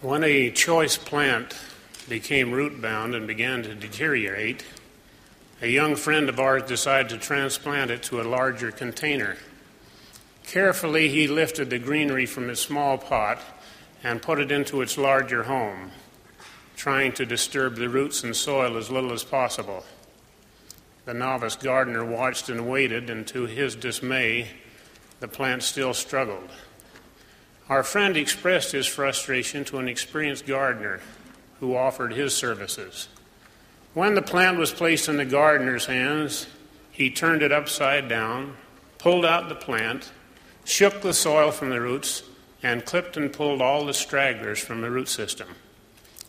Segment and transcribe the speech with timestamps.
[0.00, 1.56] When a choice plant
[2.08, 4.64] became root bound and began to deteriorate,
[5.60, 9.38] a young friend of ours decided to transplant it to a larger container.
[10.46, 13.40] Carefully, he lifted the greenery from its small pot
[14.04, 15.90] and put it into its larger home,
[16.76, 19.84] trying to disturb the roots and soil as little as possible.
[21.06, 24.50] The novice gardener watched and waited, and to his dismay,
[25.18, 26.50] the plant still struggled.
[27.68, 31.00] Our friend expressed his frustration to an experienced gardener
[31.60, 33.08] who offered his services.
[33.92, 36.46] When the plant was placed in the gardener's hands,
[36.90, 38.56] he turned it upside down,
[38.96, 40.12] pulled out the plant,
[40.64, 42.22] shook the soil from the roots,
[42.62, 45.48] and clipped and pulled all the stragglers from the root system.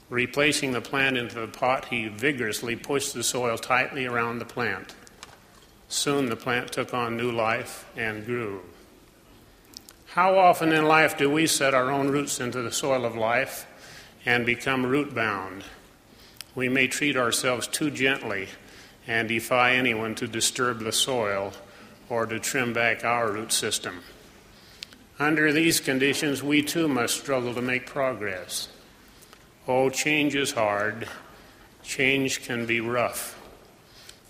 [0.10, 4.94] Replacing the plant into the pot, he vigorously pushed the soil tightly around the plant.
[5.88, 8.62] Soon the plant took on new life and grew.
[10.14, 13.68] How often in life do we set our own roots into the soil of life
[14.26, 15.64] and become root bound?
[16.56, 18.48] We may treat ourselves too gently
[19.06, 21.54] and defy anyone to disturb the soil
[22.10, 24.02] or to trim back our root system.
[25.20, 28.68] Under these conditions, we too must struggle to make progress.
[29.68, 31.08] Oh, change is hard.
[31.84, 33.40] Change can be rough.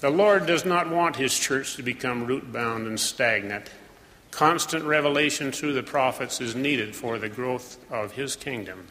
[0.02, 3.69] The Lord does not want His church to become root bound and stagnant.
[4.31, 8.88] Constant revelation through the prophets is needed for the growth of his kingdom.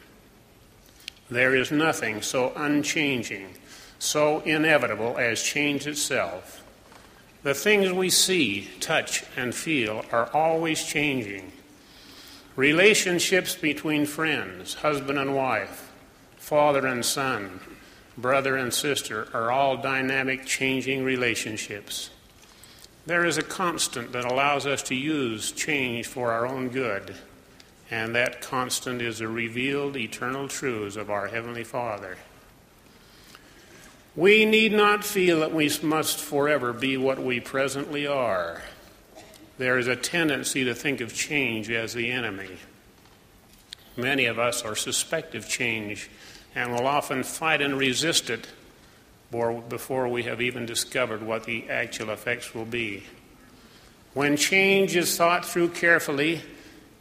[1.30, 3.54] There is nothing so unchanging,
[3.98, 6.64] so inevitable as change itself.
[7.42, 11.52] The things we see, touch, and feel are always changing.
[12.56, 15.92] Relationships between friends, husband and wife,
[16.36, 17.60] father and son,
[18.16, 22.10] brother and sister are all dynamic, changing relationships.
[23.08, 27.14] There is a constant that allows us to use change for our own good,
[27.90, 32.18] and that constant is the revealed eternal truths of our Heavenly Father.
[34.14, 38.60] We need not feel that we must forever be what we presently are.
[39.56, 42.58] There is a tendency to think of change as the enemy.
[43.96, 46.10] Many of us are suspect of change
[46.54, 48.48] and will often fight and resist it
[49.30, 53.04] before we have even discovered what the actual effects will be.
[54.14, 56.42] When change is thought through carefully,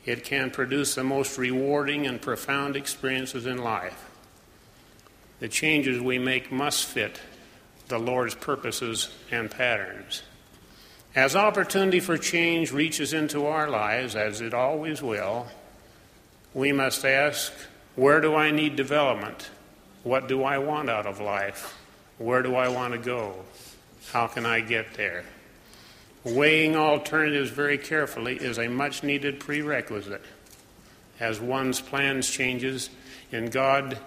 [0.06, 4.10] it can produce the most rewarding and profound experiences in life.
[5.40, 7.20] The changes we make must fit
[7.88, 10.24] the Lord's purposes and patterns.
[11.16, 15.48] As opportunity for change reaches into our lives, as it always will,
[16.54, 17.52] we must ask
[17.96, 19.50] where do I need development?
[20.04, 21.76] What do I want out of life?
[22.18, 23.36] Where do I want to go?
[24.12, 25.24] How can I get there?
[26.24, 30.24] Weighing alternatives very carefully is a much needed prerequisite.
[31.20, 32.90] As one's plans changes,
[33.32, 33.98] in God's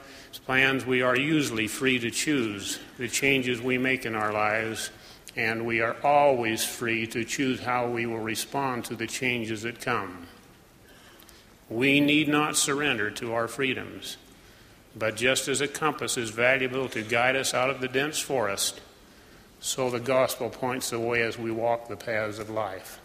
[0.45, 4.91] plans we are usually free to choose the changes we make in our lives,
[5.37, 9.81] and we are always free to choose how we will respond to the changes that
[9.81, 10.27] come.
[11.69, 14.17] We need not surrender to our freedoms.
[14.97, 18.81] But just as a compass is valuable to guide us out of the dense forest,
[19.61, 22.99] so the gospel points the way as we walk the paths of life.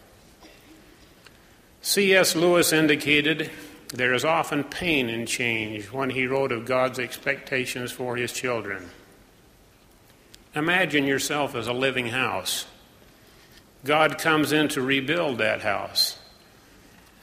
[1.81, 2.35] C.S.
[2.35, 3.51] Lewis indicated
[3.89, 8.89] there is often pain in change when he wrote of God's expectations for his children.
[10.55, 12.65] Imagine yourself as a living house.
[13.83, 16.17] God comes in to rebuild that house.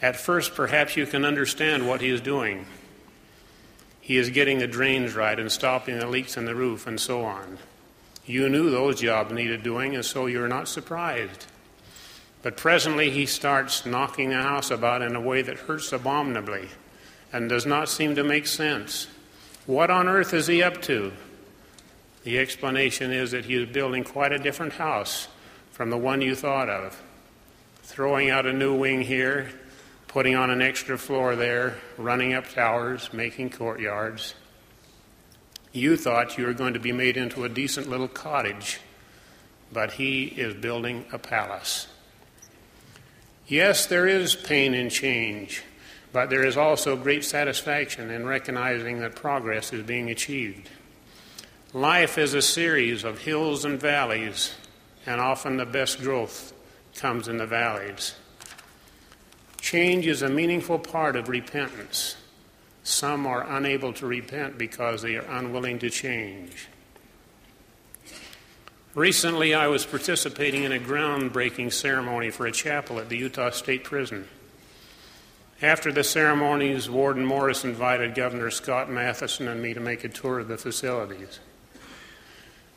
[0.00, 2.66] At first, perhaps you can understand what he is doing.
[4.02, 7.24] He is getting the drains right and stopping the leaks in the roof and so
[7.24, 7.58] on.
[8.26, 11.46] You knew those jobs needed doing, and so you're not surprised.
[12.42, 16.68] But presently he starts knocking the house about in a way that hurts abominably
[17.32, 19.06] and does not seem to make sense.
[19.66, 21.12] What on earth is he up to?
[22.24, 25.28] The explanation is that he is building quite a different house
[25.70, 27.00] from the one you thought of.
[27.84, 29.50] Throwing out a new wing here,
[30.12, 34.34] putting on an extra floor there, running up towers, making courtyards.
[35.72, 38.78] You thought you were going to be made into a decent little cottage,
[39.72, 41.86] but he is building a palace.
[43.46, 45.62] Yes, there is pain in change,
[46.12, 50.68] but there is also great satisfaction in recognizing that progress is being achieved.
[51.72, 54.54] Life is a series of hills and valleys,
[55.06, 56.52] and often the best growth
[56.94, 58.14] comes in the valleys.
[59.62, 62.16] Change is a meaningful part of repentance.
[62.82, 66.66] Some are unable to repent because they are unwilling to change.
[68.96, 73.84] Recently, I was participating in a groundbreaking ceremony for a chapel at the Utah State
[73.84, 74.26] Prison.
[75.62, 80.40] After the ceremonies, Warden Morris invited Governor Scott Matheson and me to make a tour
[80.40, 81.38] of the facilities.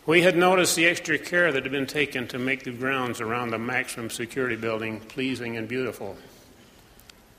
[0.06, 3.50] We had noticed the extra care that had been taken to make the grounds around
[3.50, 6.16] the maximum security building pleasing and beautiful.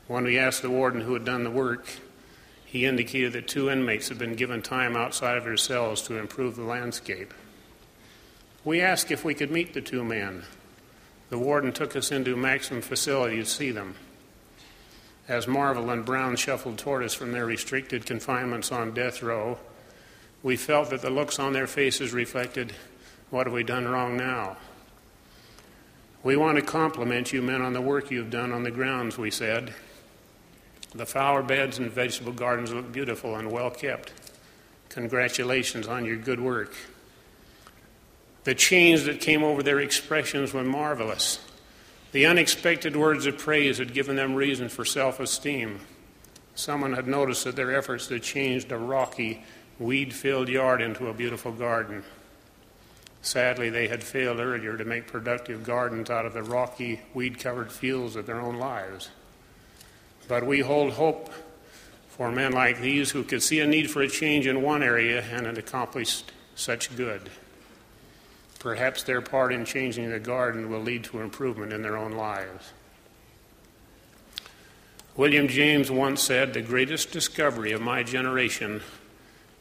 [0.07, 1.85] When we asked the warden who had done the work,
[2.63, 6.55] he indicated that two inmates had been given time outside of their cells to improve
[6.55, 7.33] the landscape.
[8.63, 10.43] We asked if we could meet the two men.
[11.29, 13.95] The warden took us into maximum facility to see them.
[15.27, 19.57] As Marvel and Brown shuffled toward us from their restricted confinements on death row,
[20.41, 22.71] we felt that the looks on their faces reflected,
[23.29, 24.55] What have we done wrong now?
[26.23, 29.31] We want to compliment you men on the work you've done on the grounds, we
[29.31, 29.73] said.
[30.97, 34.11] The flower beds and vegetable gardens look beautiful and well kept.
[34.89, 36.73] Congratulations on your good work.
[38.45, 41.39] The change that came over their expressions were marvelous.
[42.13, 45.81] The unexpected words of praise had given them reason for self esteem.
[46.55, 49.43] Someone had noticed that their efforts had changed a rocky,
[49.77, 52.03] weed filled yard into a beautiful garden.
[53.21, 57.71] Sadly, they had failed earlier to make productive gardens out of the rocky, weed covered
[57.71, 59.11] fields of their own lives.
[60.27, 61.31] But we hold hope
[62.09, 65.23] for men like these who could see a need for a change in one area
[65.31, 67.29] and had accomplished such good.
[68.59, 72.73] Perhaps their part in changing the garden will lead to improvement in their own lives.
[75.15, 78.81] William James once said, The greatest discovery of my generation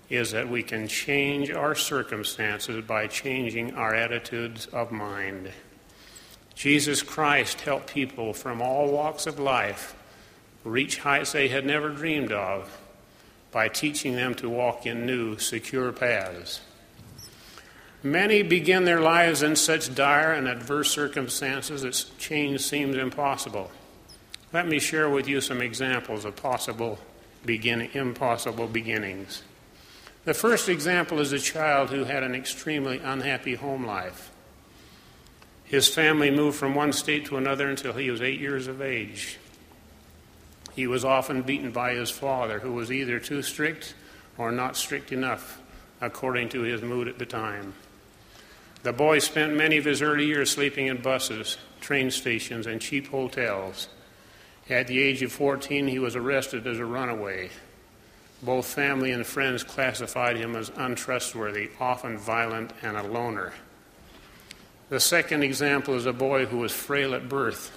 [0.08, 5.50] is that we can change our circumstances by changing our attitudes of mind.
[6.54, 9.95] Jesus Christ helped people from all walks of life
[10.66, 12.78] reach heights they had never dreamed of
[13.52, 16.60] by teaching them to walk in new, secure paths.
[18.02, 23.70] Many begin their lives in such dire and adverse circumstances that change seems impossible.
[24.52, 26.98] Let me share with you some examples of possible
[27.44, 29.42] begin, impossible beginnings.
[30.24, 34.32] The first example is a child who had an extremely unhappy home life.
[35.64, 39.38] His family moved from one state to another until he was eight years of age.
[40.76, 43.94] He was often beaten by his father, who was either too strict
[44.36, 45.58] or not strict enough,
[46.02, 47.72] according to his mood at the time.
[48.82, 53.08] The boy spent many of his early years sleeping in buses, train stations, and cheap
[53.08, 53.88] hotels.
[54.68, 57.48] At the age of 14, he was arrested as a runaway.
[58.42, 63.54] Both family and friends classified him as untrustworthy, often violent, and a loner.
[64.90, 67.76] The second example is a boy who was frail at birth.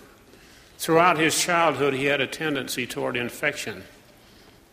[0.80, 3.84] Throughout his childhood, he had a tendency toward infection.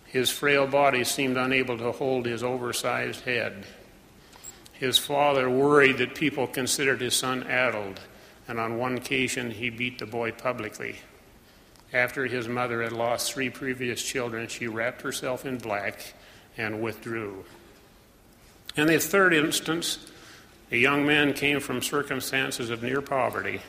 [0.05, 3.67] His frail body seemed unable to hold his oversized head.
[4.73, 7.99] His father worried that people considered his son addled,
[8.47, 11.01] and on one occasion he beat the boy publicly.
[11.93, 16.15] After his mother had lost three previous children, she wrapped herself in black
[16.57, 17.45] and withdrew.
[18.77, 20.07] In the third instance,
[20.71, 23.61] a young man came from circumstances of near poverty.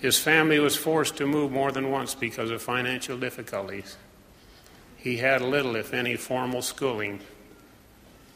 [0.00, 3.96] His family was forced to move more than once because of financial difficulties.
[4.96, 7.20] He had little, if any, formal schooling.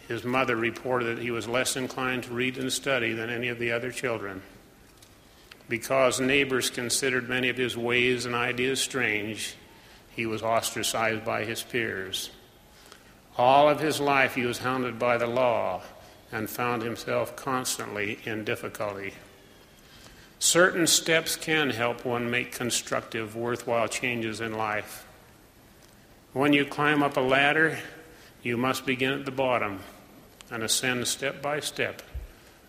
[0.09, 3.59] His mother reported that he was less inclined to read and study than any of
[3.59, 4.43] the other children
[5.69, 9.55] because neighbors considered many of his ways and ideas strange,
[10.11, 12.31] he was ostracized by his peers.
[13.37, 15.83] All of his life, he was hounded by the law
[16.31, 19.15] and found himself constantly in difficulty.
[20.45, 25.07] Certain steps can help one make constructive, worthwhile changes in life.
[26.35, 27.79] When you climb up a ladder,
[28.43, 29.81] you must begin at the bottom
[30.51, 32.03] and ascend step by step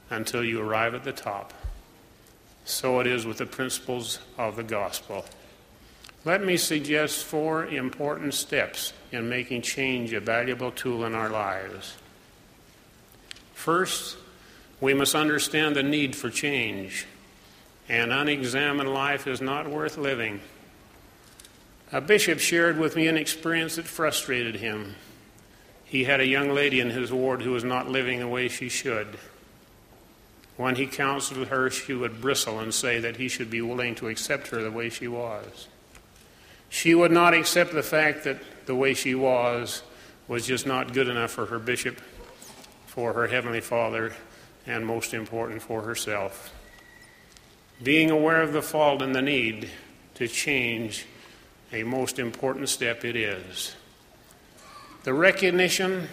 [0.10, 1.54] until you arrive at the top
[2.64, 5.26] so it is with the principles of the gospel.
[6.24, 11.98] Let me suggest four important steps in making change a valuable tool in our lives.
[13.54, 14.16] First,
[14.80, 17.06] we must understand the need for change.
[17.88, 20.42] An unexamined life is not worth living.
[21.92, 24.96] A bishop shared with me an experience that frustrated him.
[25.84, 28.70] He had a young lady in his ward who was not living the way she
[28.70, 29.18] should.
[30.58, 34.08] When he counseled her, she would bristle and say that he should be willing to
[34.08, 35.68] accept her the way she was.
[36.70, 39.84] She would not accept the fact that the way she was
[40.28, 42.02] was just not good enough for her bishop,
[42.88, 44.14] for her heavenly father,
[44.66, 46.52] and most important, for herself.
[47.84, 49.70] Being aware of the fault and the need
[50.16, 51.06] to change,
[51.74, 53.76] a most important step it is.
[55.04, 56.08] The recognition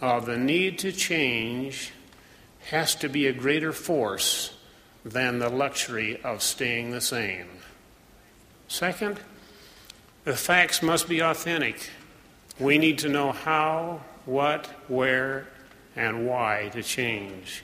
[0.00, 1.92] of the need to change
[2.70, 4.54] has to be a greater force
[5.04, 7.48] than the luxury of staying the same.
[8.68, 9.18] Second,
[10.24, 11.88] The facts must be authentic.
[12.60, 15.46] We need to know how, what, where,
[15.96, 17.62] and why to change.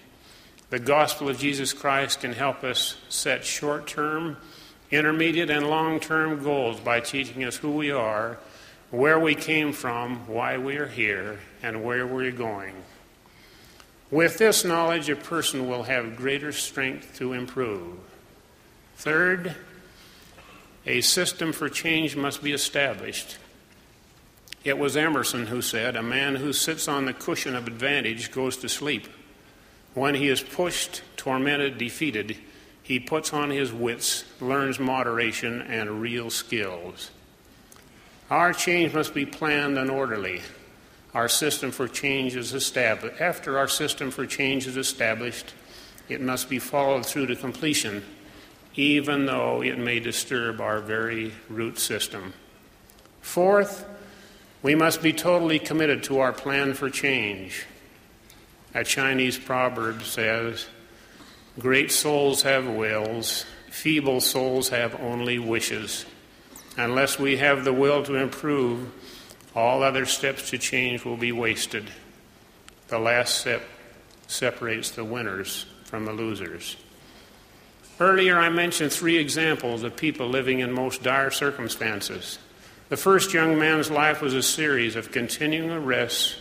[0.74, 4.36] The gospel of Jesus Christ can help us set short term,
[4.90, 8.38] intermediate, and long term goals by teaching us who we are,
[8.90, 12.74] where we came from, why we are here, and where we're going.
[14.10, 17.96] With this knowledge, a person will have greater strength to improve.
[18.96, 19.54] Third,
[20.86, 23.38] a system for change must be established.
[24.64, 28.56] It was Emerson who said, A man who sits on the cushion of advantage goes
[28.56, 29.06] to sleep.
[29.94, 32.36] When he is pushed, tormented, defeated,
[32.82, 37.10] he puts on his wits, learns moderation and real skills.
[38.30, 40.42] Our change must be planned and orderly.
[41.14, 43.20] Our system for change is established.
[43.20, 45.54] After our system for change is established,
[46.08, 48.02] it must be followed through to completion
[48.76, 52.32] even though it may disturb our very root system.
[53.20, 53.86] Fourth,
[54.62, 57.66] we must be totally committed to our plan for change.
[58.74, 60.66] A Chinese proverb says,
[61.58, 66.04] Great souls have wills, feeble souls have only wishes.
[66.76, 68.90] Unless we have the will to improve,
[69.54, 71.88] all other steps to change will be wasted.
[72.88, 73.62] The last step
[74.26, 76.76] separates the winners from the losers.
[78.00, 82.40] Earlier, I mentioned three examples of people living in most dire circumstances.
[82.88, 86.34] The first young man's life was a series of continuing arrests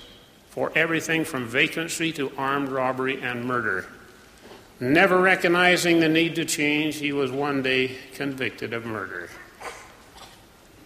[0.54, 3.88] for everything from vacancy to armed robbery and murder.
[4.80, 9.32] Never recognizing the need to change, he was one day convicted of murder.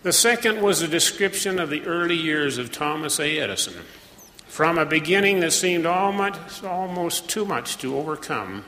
[0.03, 3.39] The second was a description of the early years of Thomas A.
[3.39, 3.73] Edison.
[4.47, 8.63] From a beginning that seemed almost, almost too much to overcome,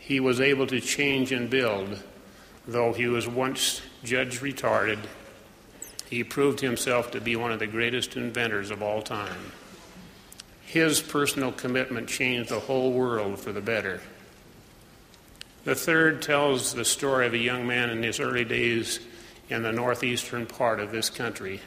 [0.00, 2.02] he was able to change and build.
[2.66, 4.98] Though he was once judged retarded,
[6.08, 9.52] he proved himself to be one of the greatest inventors of all time.
[10.70, 14.00] His personal commitment changed the whole world for the better.
[15.64, 19.00] The third tells the story of a young man in his early days
[19.48, 21.60] in the northeastern part of this country.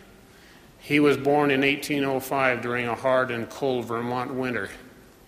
[0.79, 4.69] He was born in 1805 during a hard and cold Vermont winter.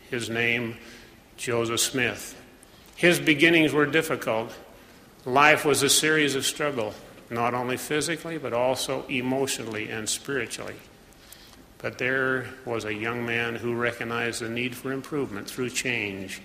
[0.09, 0.77] His name,
[1.35, 2.41] Joseph Smith.
[2.95, 4.53] His beginnings were difficult.
[5.25, 6.93] Life was a series of struggle,
[7.29, 10.75] not only physically, but also emotionally and spiritually.
[11.85, 16.41] But there was a young man who recognized the need for improvement through change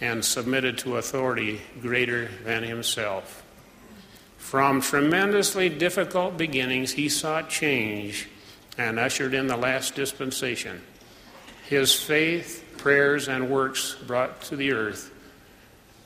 [0.00, 3.42] and submitted to authority greater than himself.
[4.36, 8.28] From tremendously difficult beginnings, he sought change
[8.78, 10.80] and ushered in the last dispensation.
[11.68, 15.12] His faith, prayers, and works brought to the earth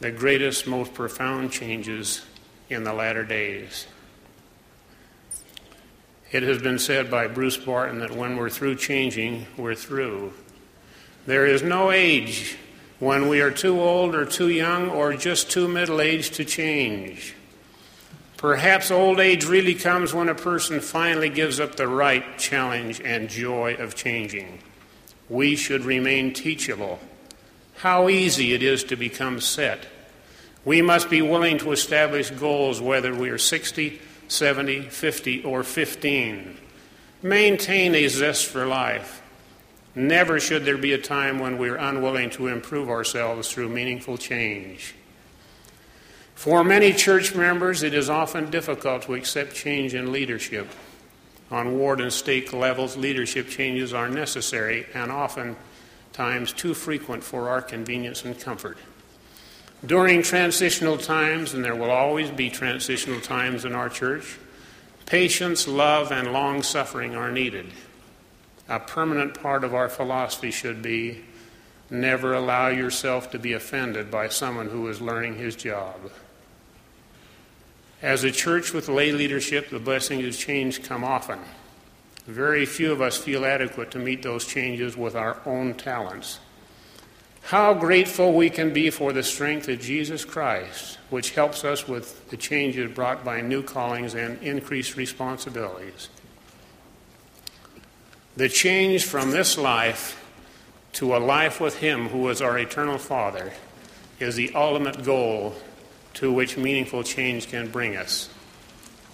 [0.01, 2.23] the greatest, most profound changes
[2.71, 3.87] in the latter days.
[6.33, 10.33] It has been said by Bruce Barton that when we're through changing, we're through.
[11.27, 12.57] There is no age
[12.99, 17.35] when we are too old or too young or just too middle aged to change.
[18.39, 23.29] Perhaps old age really comes when a person finally gives up the right challenge and
[23.29, 24.59] joy of changing.
[25.29, 26.99] We should remain teachable.
[27.77, 29.87] How easy it is to become set
[30.65, 34.01] we must be willing to establish goals whether we are 60,
[34.33, 36.57] 70, 50, or 15.
[37.23, 39.23] Maintain a zest for life.
[39.95, 44.17] Never should there be a time when we are unwilling to improve ourselves through meaningful
[44.17, 44.95] change.
[46.35, 50.67] For many church members, it is often difficult to accept change in leadership.
[51.51, 55.57] On ward and stake levels, leadership changes are necessary and often
[56.15, 58.79] times too frequent for our convenience and comfort.
[59.85, 64.39] During transitional times, and there will always be transitional times in our church,
[65.07, 67.67] patience, love, and long suffering are needed.
[68.69, 71.25] A permanent part of our philosophy should be
[71.91, 76.13] never allow yourself to be offended by someone who is learning his job.
[78.01, 81.41] As a church with lay leadership, the blessings of change come often.
[82.27, 86.39] Very few of us feel adequate to meet those changes with our own talents.
[87.43, 92.31] How grateful we can be for the strength of Jesus Christ, which helps us with
[92.31, 96.09] the changes brought by new callings and increased responsibilities.
[98.37, 100.19] The change from this life
[100.95, 103.53] to a life with Him who is our eternal Father
[104.19, 105.55] is the ultimate goal
[106.15, 108.31] to which meaningful change can bring us.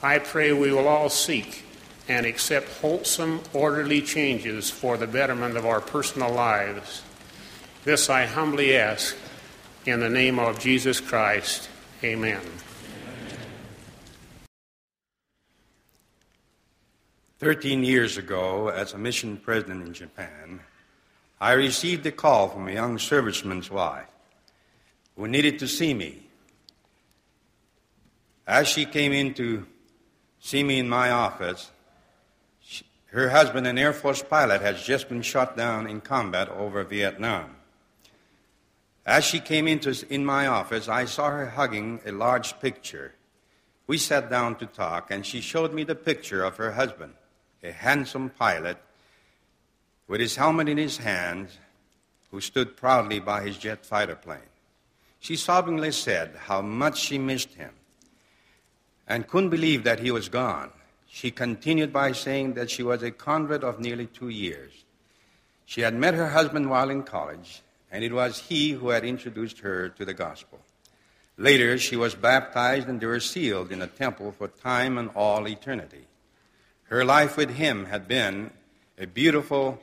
[0.02, 1.64] I pray we will all seek
[2.08, 7.02] and accept wholesome, orderly changes for the betterment of our personal lives
[7.88, 9.16] this I humbly ask
[9.86, 11.70] in the name of Jesus Christ.
[12.04, 12.42] Amen.
[17.38, 20.60] Thirteen years ago, as a mission president in Japan,
[21.40, 24.04] I received a call from a young serviceman's wife
[25.16, 26.24] who needed to see me.
[28.46, 29.66] As she came in to
[30.40, 31.70] see me in my office,
[32.60, 36.84] she, her husband, an Air Force pilot, has just been shot down in combat over
[36.84, 37.54] Vietnam.
[39.08, 43.14] As she came into in my office, I saw her hugging a large picture.
[43.86, 47.14] We sat down to talk, and she showed me the picture of her husband
[47.62, 48.76] a handsome pilot
[50.08, 51.48] with his helmet in his hand
[52.30, 54.52] who stood proudly by his jet fighter plane.
[55.20, 57.72] She sobbingly said how much she missed him
[59.06, 60.70] and couldn't believe that he was gone.
[61.08, 64.84] She continued by saying that she was a convert of nearly two years.
[65.64, 69.60] She had met her husband while in college, and it was he who had introduced
[69.60, 70.60] her to the gospel.
[71.36, 75.46] Later, she was baptized and they were sealed in a temple for time and all
[75.46, 76.06] eternity.
[76.84, 78.50] Her life with him had been
[78.98, 79.80] a beautiful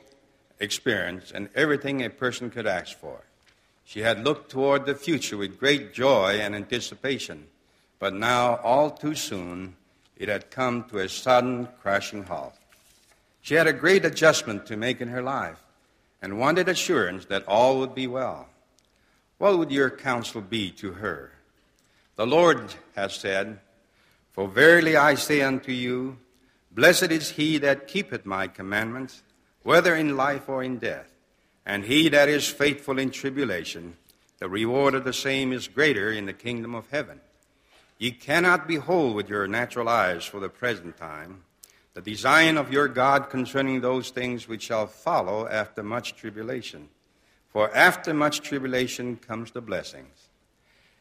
[0.60, 3.22] experience and everything a person could ask for.
[3.84, 7.46] She had looked toward the future with great joy and anticipation,
[7.98, 9.76] but now, all too soon,
[10.16, 12.54] it had come to a sudden crashing halt.
[13.40, 15.60] She had a great adjustment to make in her life
[16.26, 18.48] and wanted assurance that all would be well.
[19.38, 21.30] What would your counsel be to her?
[22.16, 23.60] The Lord has said,
[24.32, 26.18] For verily I say unto you,
[26.72, 29.22] Blessed is he that keepeth my commandments,
[29.62, 31.12] whether in life or in death.
[31.64, 33.96] And he that is faithful in tribulation,
[34.40, 37.20] the reward of the same is greater in the kingdom of heaven.
[37.98, 41.44] Ye cannot behold with your natural eyes for the present time
[41.96, 46.90] the design of your God concerning those things which shall follow after much tribulation.
[47.48, 50.28] For after much tribulation comes the blessings.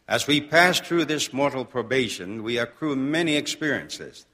[0.08, 4.26] As we pass through this mortal probation, we accrue many experiences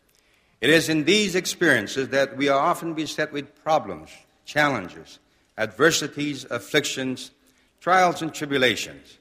[0.62, 4.12] it is in these experiences that we are often beset with problems,
[4.46, 5.18] challenges,
[5.58, 7.32] adversities, afflictions,
[7.80, 9.18] trials, and tribulations.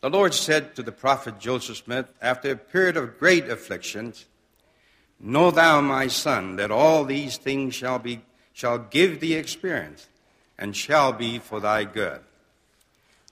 [0.00, 4.26] The Lord said to the prophet Joseph Smith, after a period of great afflictions,
[5.22, 10.08] Know thou, my son, that all these things shall, be, shall give thee experience
[10.58, 12.20] and shall be for thy good.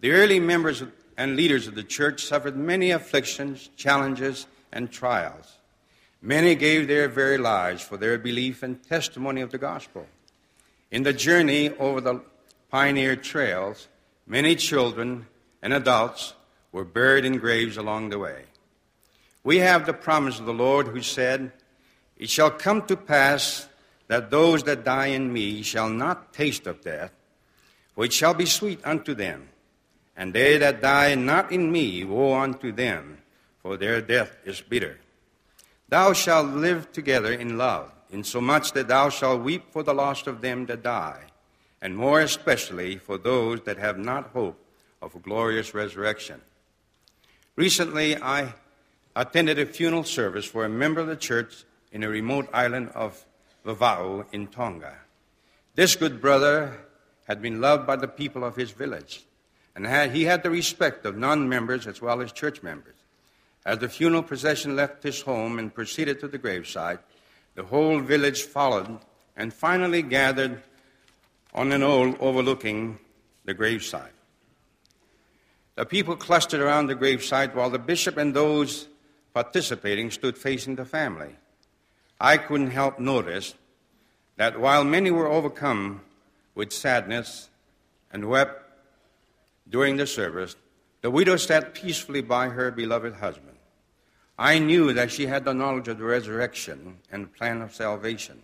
[0.00, 0.84] The early members
[1.18, 5.58] and leaders of the church suffered many afflictions, challenges, and trials.
[6.22, 10.06] Many gave their very lives for their belief and testimony of the gospel.
[10.90, 12.20] In the journey over the
[12.70, 13.88] pioneer trails,
[14.26, 15.26] many children
[15.60, 16.34] and adults
[16.72, 18.44] were buried in graves along the way.
[19.42, 21.52] We have the promise of the Lord who said,
[22.20, 23.66] It shall come to pass
[24.08, 27.12] that those that die in me shall not taste of death,
[27.94, 29.48] for it shall be sweet unto them.
[30.14, 33.22] And they that die not in me, woe unto them,
[33.62, 34.98] for their death is bitter.
[35.88, 40.42] Thou shalt live together in love, insomuch that thou shalt weep for the loss of
[40.42, 41.22] them that die,
[41.80, 44.62] and more especially for those that have not hope
[45.00, 46.42] of a glorious resurrection.
[47.56, 48.52] Recently, I
[49.16, 53.26] attended a funeral service for a member of the church in a remote island of
[53.64, 54.96] Vava'u in Tonga.
[55.74, 56.78] This good brother
[57.26, 59.24] had been loved by the people of his village,
[59.74, 62.96] and had, he had the respect of non members as well as church members.
[63.64, 67.00] As the funeral procession left his home and proceeded to the gravesite,
[67.54, 68.98] the whole village followed
[69.36, 70.62] and finally gathered
[71.54, 72.98] on an knoll overlooking
[73.44, 74.16] the gravesite.
[75.74, 78.88] The people clustered around the gravesite while the bishop and those
[79.32, 81.36] participating stood facing the family.
[82.20, 83.54] I couldn't help notice
[84.36, 86.02] that while many were overcome
[86.54, 87.48] with sadness
[88.12, 88.62] and wept
[89.68, 90.56] during the service,
[91.00, 93.56] the widow sat peacefully by her beloved husband.
[94.38, 98.42] I knew that she had the knowledge of the resurrection and plan of salvation.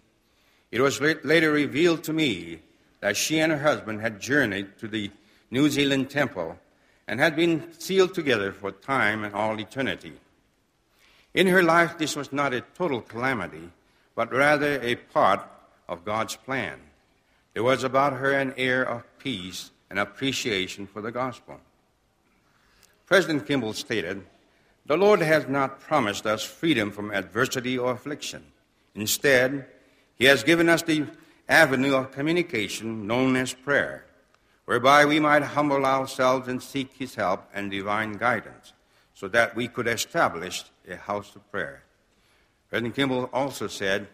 [0.70, 2.60] It was later revealed to me
[3.00, 5.10] that she and her husband had journeyed to the
[5.50, 6.58] New Zealand temple
[7.06, 10.14] and had been sealed together for time and all eternity.
[11.36, 13.70] In her life, this was not a total calamity,
[14.14, 15.42] but rather a part
[15.86, 16.80] of God's plan.
[17.54, 21.60] It was about her an air of peace and appreciation for the gospel.
[23.04, 24.24] President Kimball stated,
[24.86, 28.42] the Lord has not promised us freedom from adversity or affliction.
[28.94, 29.66] Instead,
[30.14, 31.06] He has given us the
[31.48, 34.06] avenue of communication known as prayer,
[34.64, 38.72] whereby we might humble ourselves and seek His help and divine guidance,
[39.16, 41.82] so that we could establish a house of prayer.
[42.68, 44.08] President Kimball also said,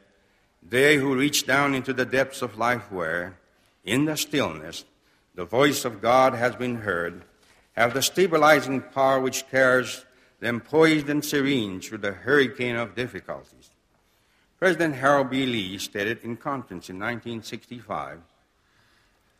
[0.62, 3.37] They who reach down into the depths of life where,
[3.85, 4.85] in the stillness,
[5.35, 7.25] the voice of God has been heard,
[7.73, 10.05] have the stabilizing power which carries
[10.38, 13.71] them poised and serene through the hurricane of difficulties.
[14.61, 15.47] President Harold B.
[15.47, 18.21] Lee stated in conference in 1965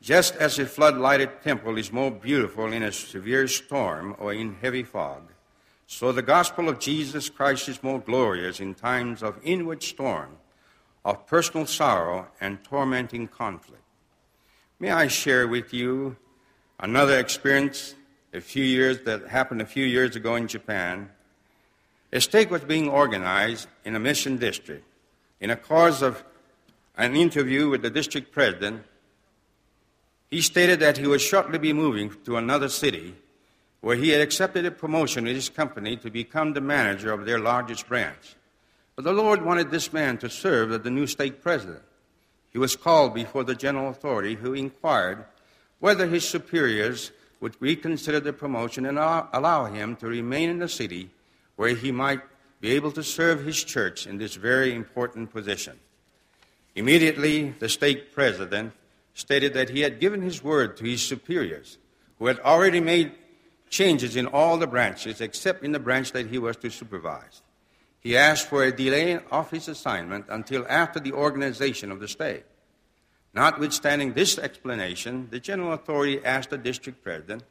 [0.01, 4.57] just as a flood lighted temple is more beautiful in a severe storm or in
[4.61, 5.31] heavy fog,
[5.93, 10.39] so the gospel of Jesus Christ is more glorious in times of inward storm,
[11.05, 13.83] of personal sorrow, and tormenting conflict.
[14.81, 16.17] May I share with you
[16.81, 17.95] another experience
[18.33, 21.11] a few years that happened a few years ago in Japan?
[22.11, 24.87] A stake was being organized in a mission district.
[25.43, 26.25] In a course of
[26.97, 28.83] an interview with the district president,
[30.31, 33.15] he stated that he would shortly be moving to another city
[33.83, 37.41] where he had accepted a promotion in his company to become the manager of their
[37.41, 38.37] largest branch.
[38.95, 41.83] But the Lord wanted this man to serve as the new stake president.
[42.51, 45.25] He was called before the general authority, who inquired
[45.81, 51.11] whether his superiors would reconsider the promotion and allow him to remain in the city
[51.57, 52.21] where he might
[52.61, 55.81] be able to serve his church in this very important position.
[56.77, 58.75] Immediately, the stake president
[59.15, 61.79] stated that he had given his word to his superiors,
[62.19, 63.13] who had already made
[63.73, 67.43] changes in all the branches except in the branch that he was to supervise.
[67.99, 72.45] He asked for a delay of his assignment until after the organization of the stake.
[73.35, 77.45] Notwithstanding this explanation, the general authority asked the district president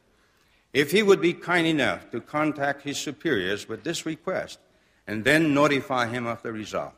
[0.72, 4.60] if he would be kind enough to contact his superiors with this request
[5.06, 6.94] and then notify him of the result.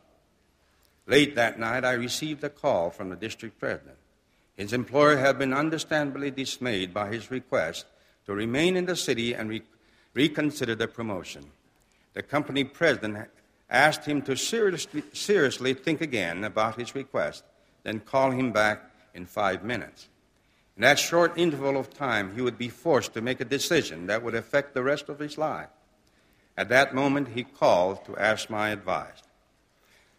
[1.07, 3.97] Late that night, I received a call from the district president.
[4.57, 7.87] His employer had been understandably dismayed by his request
[8.27, 9.63] to remain in the city and re-
[10.15, 11.45] reconsider the promotion.
[12.15, 13.29] The company president
[13.69, 17.45] asked him to seriously, seriously think again about his request,
[17.83, 18.83] then call him back
[19.15, 20.09] in five minutes.
[20.77, 24.23] In that short interval of time, he would be forced to make a decision that
[24.23, 25.69] would affect the rest of his life.
[26.57, 29.23] At that moment, he called to ask my advice.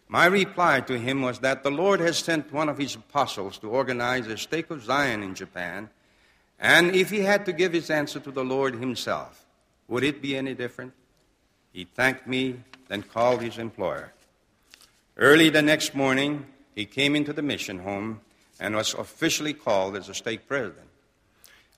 [0.08, 3.70] My reply to him was that the Lord has sent one of his apostles to
[3.70, 5.90] organize a stake of Zion in Japan,
[6.58, 9.44] and if he had to give his answer to the Lord himself,
[9.88, 10.92] would it be any different?
[11.72, 14.12] He thanked me, then called his employer.
[15.16, 18.20] Early the next morning, he came into the mission home
[18.58, 20.88] and was officially called as a stake president.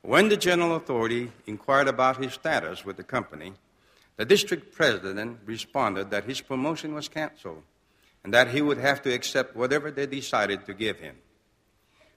[0.03, 3.55] When the general authority inquired about his status with the company,
[4.17, 7.63] the district president responded that his promotion was canceled
[8.25, 11.17] and that he would have to accept whatever they decided to give him.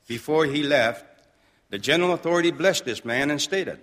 [0.08, 1.06] Before he left,
[1.72, 3.80] the general authority blessed this man and stated,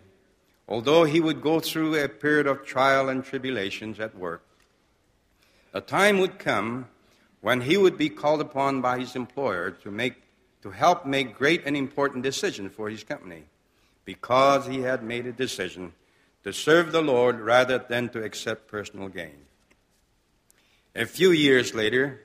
[0.68, 4.44] although he would go through a period of trial and tribulations at work,
[5.72, 6.86] a time would come
[7.40, 10.22] when he would be called upon by his employer to make
[10.60, 13.44] to help make great and important decisions for his company
[14.04, 15.92] because he had made a decision
[16.42, 19.46] to serve the Lord rather than to accept personal gain.
[20.96, 22.20] A few years later,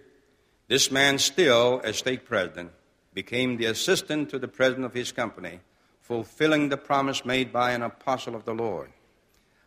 [0.67, 2.71] this man, still a stake president,
[3.13, 5.59] became the assistant to the president of his company,
[6.01, 8.91] fulfilling the promise made by an apostle of the Lord.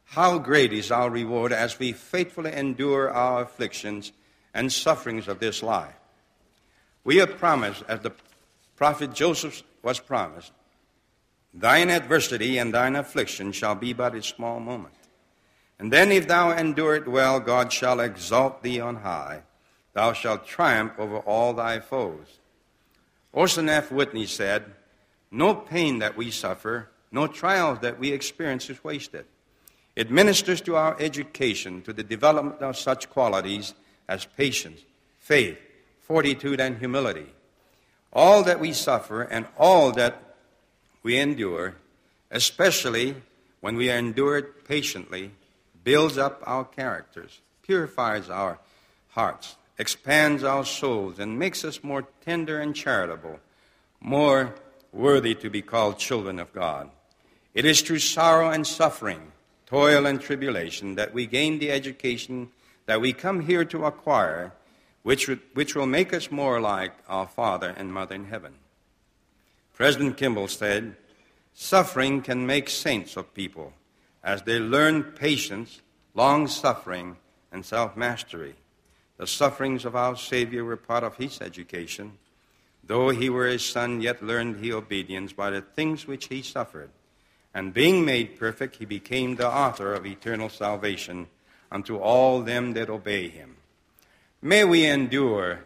[0.05, 4.13] How great is our reward as we faithfully endure our afflictions
[4.55, 5.95] and sufferings of this life.
[7.05, 8.13] We are promised, as the
[8.77, 10.53] prophet Joseph was promised,
[11.53, 14.95] thine adversity and thine affliction shall be but a small moment.
[15.79, 19.43] And then, if thou endure it well, God shall exalt thee on high.
[19.93, 22.39] Thou shalt triumph over all thy foes.
[23.37, 23.93] Orson F.
[23.93, 24.65] Whitney said,
[25.31, 29.27] No pain that we suffer, no trial that we experience is wasted.
[29.95, 33.75] It ministers to our education, to the development of such qualities
[34.09, 34.81] as patience,
[35.19, 35.59] faith,
[36.01, 37.27] fortitude, and humility.
[38.11, 40.37] All that we suffer and all that
[41.03, 41.75] we endure,
[42.31, 43.17] especially
[43.61, 45.33] when we endure it patiently,
[45.85, 48.59] builds up our characters, purifies our
[49.09, 53.39] hearts, expands our souls, and makes us more tender and charitable,
[54.01, 54.55] more
[54.93, 56.91] worthy to be called children of God.
[57.55, 59.33] It is through sorrow and suffering,
[59.67, 62.51] toil and tribulation that we gain the education
[62.87, 64.53] that we come here to acquire,
[65.03, 68.55] which, which will make us more like our Father and Mother in heaven.
[69.75, 70.97] President Kimball said,
[71.53, 73.73] Suffering can make saints of people
[74.23, 75.81] as they learn patience,
[76.15, 77.17] long suffering,
[77.51, 78.55] and self mastery.
[79.19, 82.13] The sufferings of our Savior were part of his education.
[82.85, 86.91] Though he were his son, yet learned he obedience by the things which he suffered.
[87.55, 91.29] And being made perfect, he became the author of eternal salvation
[91.73, 93.57] unto all them that obey him.
[94.43, 95.65] May we endure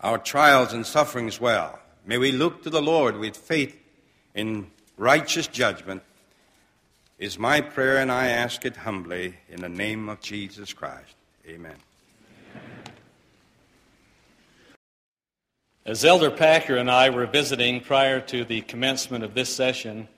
[0.00, 1.78] our trials and sufferings well.
[2.04, 3.76] May we look to the Lord with faith
[4.34, 6.02] in righteous judgment
[7.18, 11.16] is my prayer, and I ask it humbly in the name of Jesus Christ.
[11.48, 11.76] Amen.
[15.84, 20.08] As Elder Packer and I were visiting prior to the commencement of this session,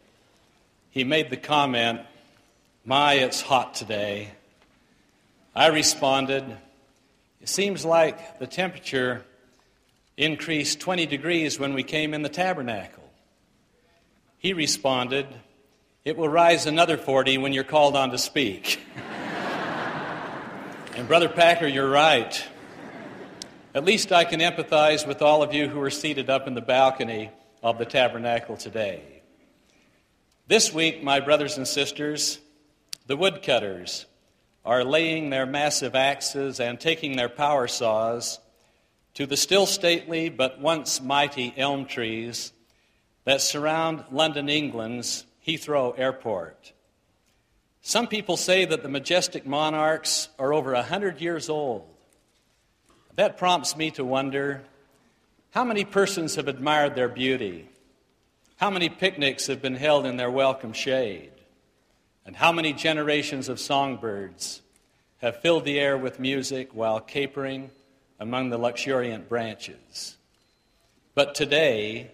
[0.91, 2.01] he made the comment,
[2.87, 4.31] My, it's hot today.
[5.55, 6.45] I responded,
[7.43, 9.23] It seems like the temperature
[10.17, 13.05] increased 20 degrees when we came in the tabernacle.
[14.38, 15.27] He responded,
[16.07, 18.81] It will rise another 40 when you're called on to speak.
[20.99, 22.45] and Brother Packer, you're right.
[23.73, 26.61] At least I can empathize with all of you who are seated up in the
[26.61, 27.31] balcony
[27.63, 29.23] of the tabernacle today.
[30.49, 32.41] This week, my brothers and sisters,
[33.07, 34.07] the woodcutters
[34.65, 38.41] are laying their massive axes and taking their power saws
[39.15, 42.53] to the still stately but once mighty elm trees
[43.23, 46.73] that surround London, England's Heathrow Airport.
[47.88, 51.88] Some people say that the majestic monarchs are over a hundred years old.
[53.14, 54.62] That prompts me to wonder
[55.53, 57.66] how many persons have admired their beauty?
[58.57, 61.31] How many picnics have been held in their welcome shade?
[62.27, 64.61] And how many generations of songbirds
[65.22, 67.70] have filled the air with music while capering
[68.20, 70.18] among the luxuriant branches?
[71.14, 72.11] But today,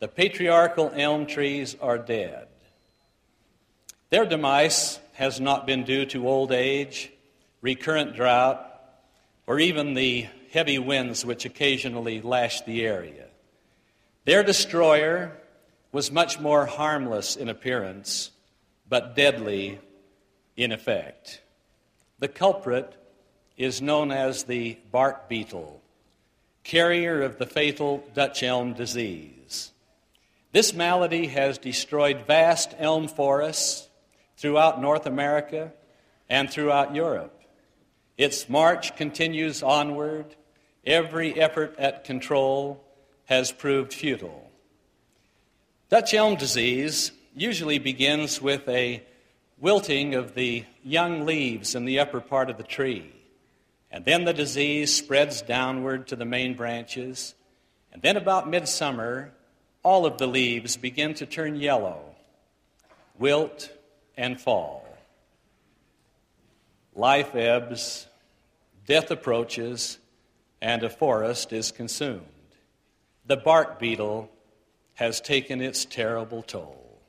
[0.00, 2.48] the patriarchal elm trees are dead.
[4.10, 7.10] Their demise has not been due to old age,
[7.60, 8.70] recurrent drought,
[9.46, 13.26] or even the heavy winds which occasionally lash the area.
[14.24, 15.32] Their destroyer
[15.92, 18.30] was much more harmless in appearance,
[18.88, 19.78] but deadly
[20.56, 21.40] in effect.
[22.18, 22.94] The culprit
[23.56, 25.80] is known as the bark beetle,
[26.64, 29.70] carrier of the fatal Dutch elm disease.
[30.50, 33.88] This malady has destroyed vast elm forests
[34.44, 35.72] throughout North America
[36.28, 37.40] and throughout Europe.
[38.18, 40.36] Its march continues onward.
[40.84, 42.84] Every effort at control
[43.24, 44.50] has proved futile.
[45.88, 49.02] Dutch elm disease usually begins with a
[49.58, 53.14] wilting of the young leaves in the upper part of the tree.
[53.90, 57.34] And then the disease spreads downward to the main branches.
[57.94, 59.32] And then, about midsummer,
[59.82, 62.14] all of the leaves begin to turn yellow,
[63.18, 63.70] wilt,
[64.16, 64.86] and fall.
[66.94, 68.06] Life ebbs,
[68.86, 69.98] death approaches,
[70.60, 72.22] and a forest is consumed.
[73.26, 74.30] The bark beetle
[74.94, 77.00] has taken its terrible toll.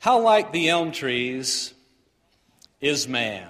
[0.00, 1.74] How like the elm trees
[2.80, 3.48] is man.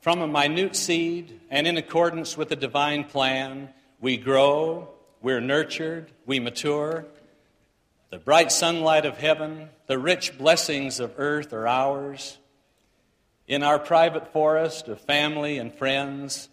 [0.00, 4.88] From a minute seed and in accordance with the divine plan, we grow,
[5.20, 7.04] we're nurtured, we mature.
[8.10, 12.38] The bright sunlight of heaven, the rich blessings of earth are ours.
[13.48, 16.48] In our private forest of family and friends,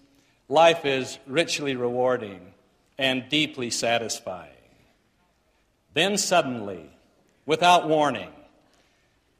[0.49, 2.53] life is richly rewarding
[2.97, 4.49] and deeply satisfying.
[5.93, 6.89] Then suddenly,
[7.45, 8.31] without warning,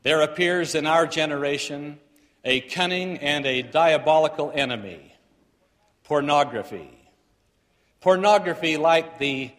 [0.04, 2.00] there appears in our generation
[2.46, 5.16] a cunning and a diabolical enemy
[6.04, 6.92] pornography.
[8.02, 9.50] Pornography, like the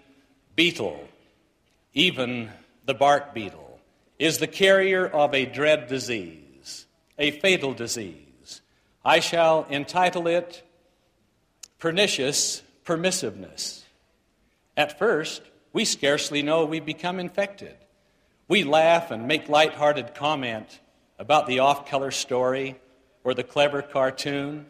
[0.55, 1.09] beetle,
[1.95, 2.51] even
[2.85, 3.81] the bark beetle,
[4.19, 6.35] is the carrier of a dread disease
[7.19, 8.61] a fatal disease.
[9.05, 10.63] I shall entitle it
[11.79, 13.83] Pernicious Permissiveness.
[14.77, 17.77] At first, we scarcely know we become infected.
[18.49, 20.81] We laugh and make light-hearted comment
[21.19, 22.77] about the off color story
[23.23, 24.67] or the clever cartoon.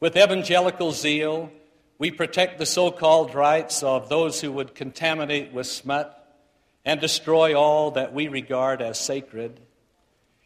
[0.00, 1.50] With evangelical zeal,
[1.98, 6.15] we protect the so called rights of those who would contaminate with smut
[6.86, 9.60] and destroy all that we regard as sacred.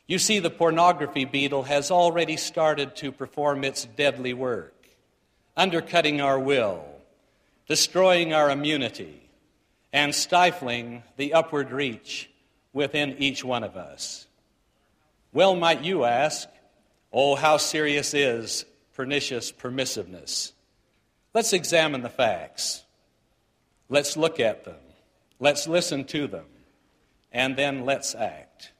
[0.07, 4.75] You see, the pornography beetle has already started to perform its deadly work,
[5.55, 6.83] undercutting our will,
[7.69, 9.29] destroying our immunity,
[9.93, 12.31] and stifling the upward reach
[12.73, 14.27] within each one of us.
[15.33, 16.49] Well, might you ask,
[17.13, 20.53] oh, how serious is pernicious permissiveness?
[21.35, 22.83] Let's examine the facts.
[23.91, 24.77] Let's look at them.
[25.41, 26.45] Let's listen to them.
[27.33, 28.73] And then let's act.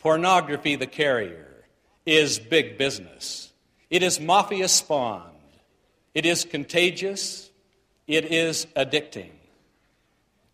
[0.00, 1.64] Pornography, the carrier,
[2.04, 3.52] is big business.
[3.88, 5.26] It is mafia spawned.
[6.14, 7.50] It is contagious.
[8.06, 9.30] It is addicting.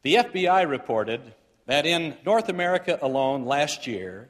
[0.03, 1.21] The FBI reported
[1.67, 4.29] that in North America alone last year,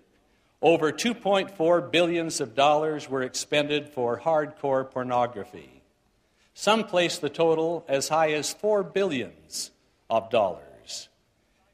[0.63, 5.83] over 2.4 billions of dollars were expended for hardcore pornography.
[6.55, 9.71] Some place the total as high as 4 billions
[10.09, 10.66] of dollars.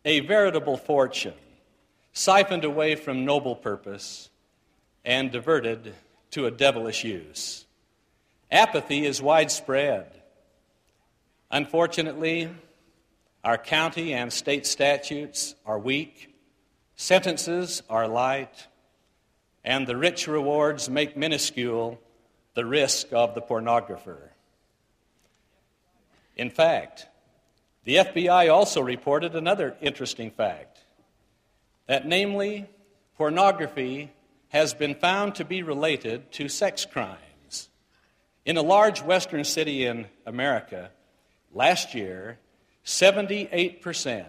[0.04, 1.34] A veritable fortune
[2.12, 4.30] siphoned away from noble purpose
[5.04, 5.94] and diverted
[6.32, 7.64] to a devilish use.
[8.50, 10.10] Apathy is widespread.
[11.50, 12.50] Unfortunately,
[13.44, 16.34] our county and state statutes are weak,
[16.96, 18.66] sentences are light,
[19.64, 22.00] and the rich rewards make minuscule
[22.54, 24.30] the risk of the pornographer.
[26.36, 27.06] In fact,
[27.84, 30.78] the FBI also reported another interesting fact
[31.86, 32.68] that, namely,
[33.16, 34.10] pornography
[34.48, 37.68] has been found to be related to sex crimes.
[38.44, 40.90] In a large western city in America,
[41.52, 42.38] last year,
[42.84, 44.26] 78%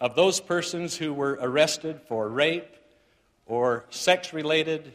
[0.00, 2.76] of those persons who were arrested for rape
[3.46, 4.92] or sex related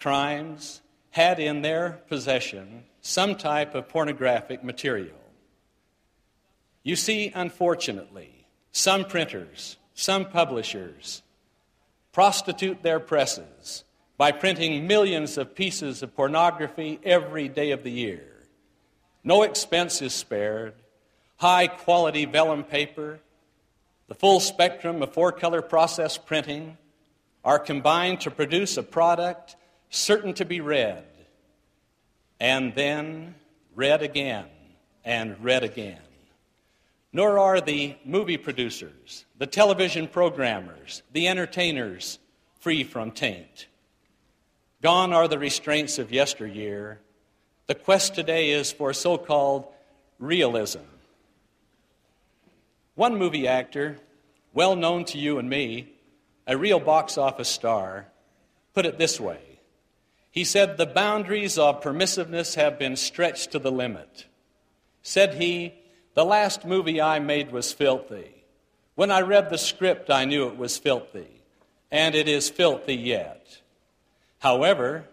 [0.00, 5.16] crimes had in their possession some type of pornographic material.
[6.86, 11.20] You see, unfortunately, some printers, some publishers
[12.12, 13.82] prostitute their presses
[14.16, 18.22] by printing millions of pieces of pornography every day of the year.
[19.24, 20.74] No expense is spared.
[21.38, 23.18] High quality vellum paper,
[24.06, 26.78] the full spectrum of four color process printing
[27.44, 29.56] are combined to produce a product
[29.90, 31.04] certain to be read,
[32.38, 33.34] and then
[33.74, 34.46] read again
[35.04, 35.98] and read again.
[37.16, 42.18] Nor are the movie producers, the television programmers, the entertainers
[42.60, 43.68] free from taint.
[44.82, 47.00] Gone are the restraints of yesteryear.
[47.68, 49.64] The quest today is for so called
[50.18, 50.82] realism.
[52.96, 53.96] One movie actor,
[54.52, 55.88] well known to you and me,
[56.46, 58.08] a real box office star,
[58.74, 59.40] put it this way
[60.30, 64.26] He said, The boundaries of permissiveness have been stretched to the limit.
[65.00, 65.72] Said he,
[66.16, 68.42] The last movie I made was filthy.
[68.94, 71.42] When I read the script, I knew it was filthy,
[71.90, 73.60] and it is filthy yet.
[74.38, 75.04] However,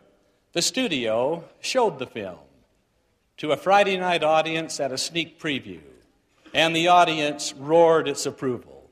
[0.54, 2.40] the studio showed the film
[3.36, 5.82] to a Friday night audience at a sneak preview,
[6.54, 8.90] and the audience roared its approval.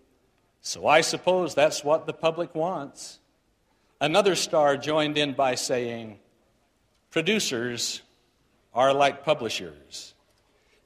[0.59, 3.19] So I suppose that's what the public wants.
[4.01, 6.19] Another star joined in by saying,
[7.09, 8.01] Producers
[8.73, 10.13] are like publishers.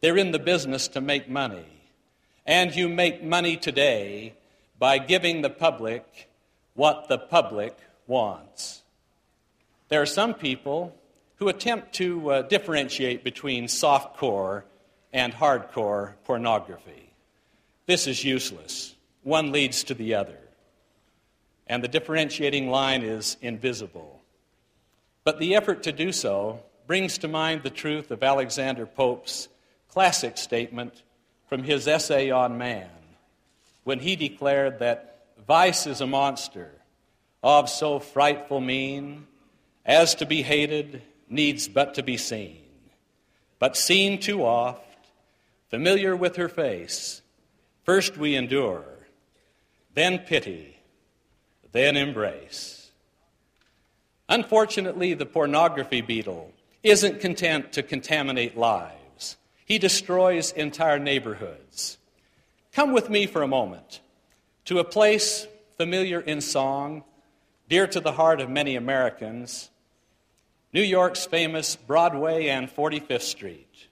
[0.05, 1.65] They're in the business to make money.
[2.45, 4.35] And you make money today
[4.77, 6.29] by giving the public
[6.75, 8.83] what the public wants.
[9.89, 10.95] There are some people
[11.37, 14.61] who attempt to uh, differentiate between softcore
[15.11, 17.11] and hardcore pornography.
[17.87, 18.93] This is useless.
[19.23, 20.37] One leads to the other.
[21.65, 24.21] And the differentiating line is invisible.
[25.23, 29.47] But the effort to do so brings to mind the truth of Alexander Pope's
[29.95, 31.03] classic statement
[31.47, 32.89] from his essay on man,
[33.86, 36.69] when he declared that vice is a monster
[37.41, 39.25] of so frightful mien
[39.86, 42.62] as to be hated needs but to be seen.
[43.58, 44.84] But seen too oft,
[45.69, 47.21] familiar with her face,
[47.84, 48.84] first we endure,
[49.93, 50.77] then pity,
[51.71, 52.91] then embrace.
[54.27, 56.51] Unfortunately, the pornography beetle
[56.84, 59.04] isn't content to contaminate lives,
[59.65, 61.97] he destroys entire neighborhoods.
[62.73, 63.99] Come with me for a moment
[64.65, 65.47] to a place
[65.78, 67.04] familiar in song,
[67.67, 69.69] dear to the heart of many Americans
[70.75, 73.88] New York's famous Broadway and 45th Street.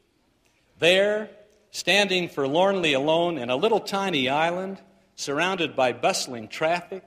[0.80, 1.30] There,
[1.72, 4.82] standing forlornly alone in a little tiny island,
[5.16, 7.04] surrounded by bustling traffic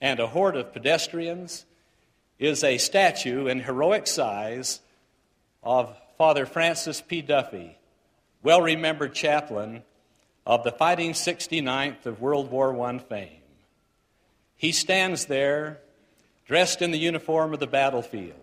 [0.00, 1.66] and a horde of pedestrians,
[2.38, 4.80] is a statue in heroic size
[5.62, 7.20] of Father Francis P.
[7.20, 7.77] Duffy,
[8.48, 9.82] well remembered chaplain
[10.46, 13.42] of the Fighting 69th of World War I fame.
[14.56, 15.80] He stands there
[16.46, 18.40] dressed in the uniform of the battlefield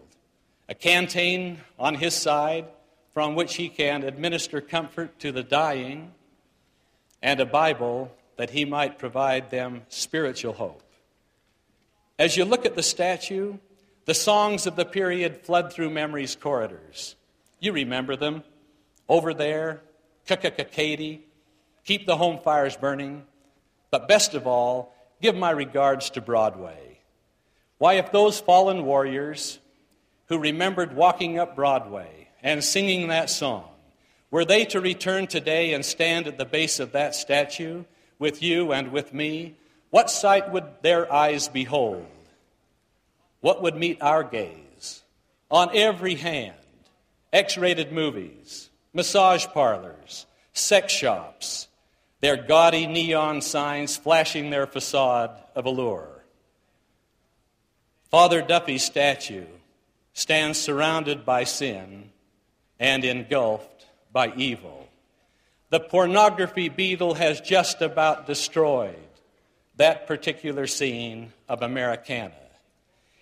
[0.70, 2.68] a canteen on his side
[3.16, 6.12] from which he can administer comfort to the dying,
[7.24, 10.84] and a Bible that he might provide them spiritual hope.
[12.20, 13.58] As you look at the statue,
[14.06, 17.16] the songs of the period flood through memory's corridors.
[17.60, 18.44] You remember them.
[19.08, 19.82] Over there,
[20.26, 21.26] Katie,
[21.84, 23.24] keep the home fires burning.
[23.92, 27.00] But best of all, give my regards to Broadway.
[27.78, 29.60] Why, if those fallen warriors
[30.28, 33.70] who remembered walking up Broadway and singing that song,
[34.32, 37.84] were they to return today and stand at the base of that statue
[38.20, 39.56] with you and with me,
[39.92, 42.06] what sight would their eyes behold?
[43.42, 45.04] What would meet our gaze?
[45.52, 46.56] On every hand,
[47.32, 51.68] X rated movies, massage parlors, sex shops,
[52.22, 56.24] their gaudy neon signs flashing their facade of allure.
[58.10, 59.46] Father Duffy's statue
[60.14, 62.10] stands surrounded by sin
[62.80, 64.88] and engulfed by evil.
[65.70, 68.96] the pornography beetle has just about destroyed
[69.76, 72.32] that particular scene of Americana.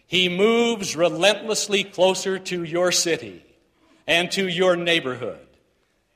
[0.05, 3.43] He moves relentlessly closer to your city
[4.05, 5.47] and to your neighborhood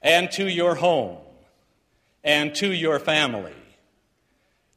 [0.07, 1.17] and to your home
[2.23, 3.53] and to your family.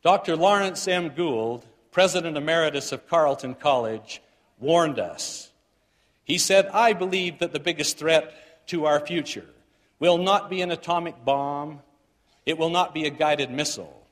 [0.02, 0.34] Dr.
[0.34, 1.10] Lawrence M.
[1.14, 4.20] Gould, President Emeritus of Carleton College,
[4.58, 5.52] warned us.
[6.24, 9.46] He said, I believe that the biggest threat to our future
[10.00, 11.80] will not be an atomic bomb,
[12.44, 14.04] it will not be a guided missile.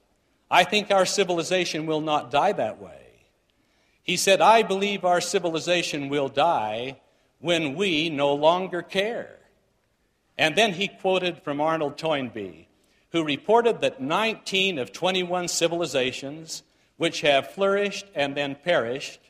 [0.49, 3.27] I think our civilization will not die that way.
[4.05, 7.01] He said, I believe our civilization will die
[7.41, 9.38] when we no longer care.
[10.39, 12.69] And then he quoted from Arnold Toynbee,
[13.11, 16.63] who reported that 19 of 21 civilizations
[16.97, 19.21] which have flourished and then perished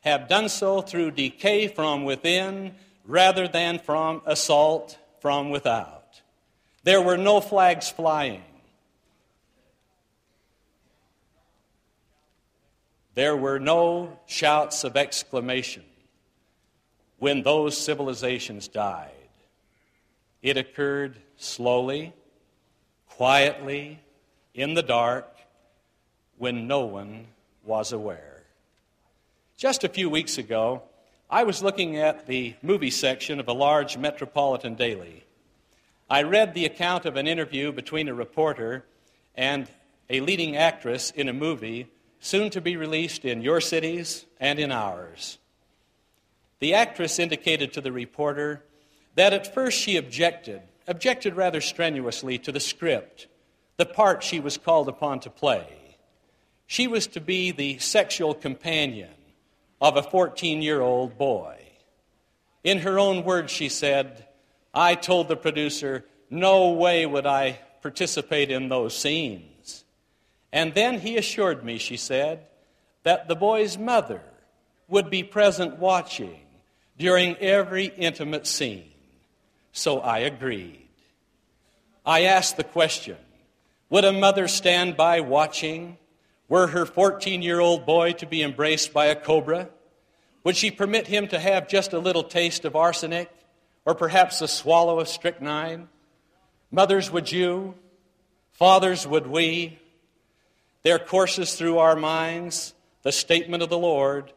[0.00, 2.74] have done so through decay from within
[3.04, 6.22] rather than from assault from without.
[6.84, 8.42] There were no flags flying.
[13.14, 15.84] There were no shouts of exclamation
[17.18, 19.17] when those civilizations died.
[20.42, 22.12] It occurred slowly,
[23.08, 24.00] quietly,
[24.54, 25.34] in the dark,
[26.36, 27.26] when no one
[27.64, 28.44] was aware.
[29.56, 30.82] Just a few weeks ago,
[31.28, 35.24] I was looking at the movie section of a large metropolitan daily.
[36.08, 38.84] I read the account of an interview between a reporter
[39.34, 39.68] and
[40.08, 41.88] a leading actress in a movie
[42.20, 45.38] soon to be released in your cities and in ours.
[46.60, 48.64] The actress indicated to the reporter
[49.18, 53.26] that at first she objected, objected rather strenuously to the script,
[53.76, 55.66] the part she was called upon to play.
[56.68, 59.10] She was to be the sexual companion
[59.80, 61.58] of a 14 year old boy.
[62.62, 64.24] In her own words, she said,
[64.72, 69.82] I told the producer, no way would I participate in those scenes.
[70.52, 72.46] And then he assured me, she said,
[73.02, 74.22] that the boy's mother
[74.86, 76.38] would be present watching
[76.96, 78.92] during every intimate scene.
[79.78, 80.88] So I agreed.
[82.04, 83.16] I asked the question
[83.90, 85.98] Would a mother stand by watching
[86.48, 89.68] were her 14 year old boy to be embraced by a cobra?
[90.42, 93.30] Would she permit him to have just a little taste of arsenic
[93.84, 95.88] or perhaps a swallow of strychnine?
[96.72, 97.76] Mothers, would you?
[98.50, 99.78] Fathers, would we?
[100.82, 102.74] There courses through our minds
[103.04, 104.32] the statement of the Lord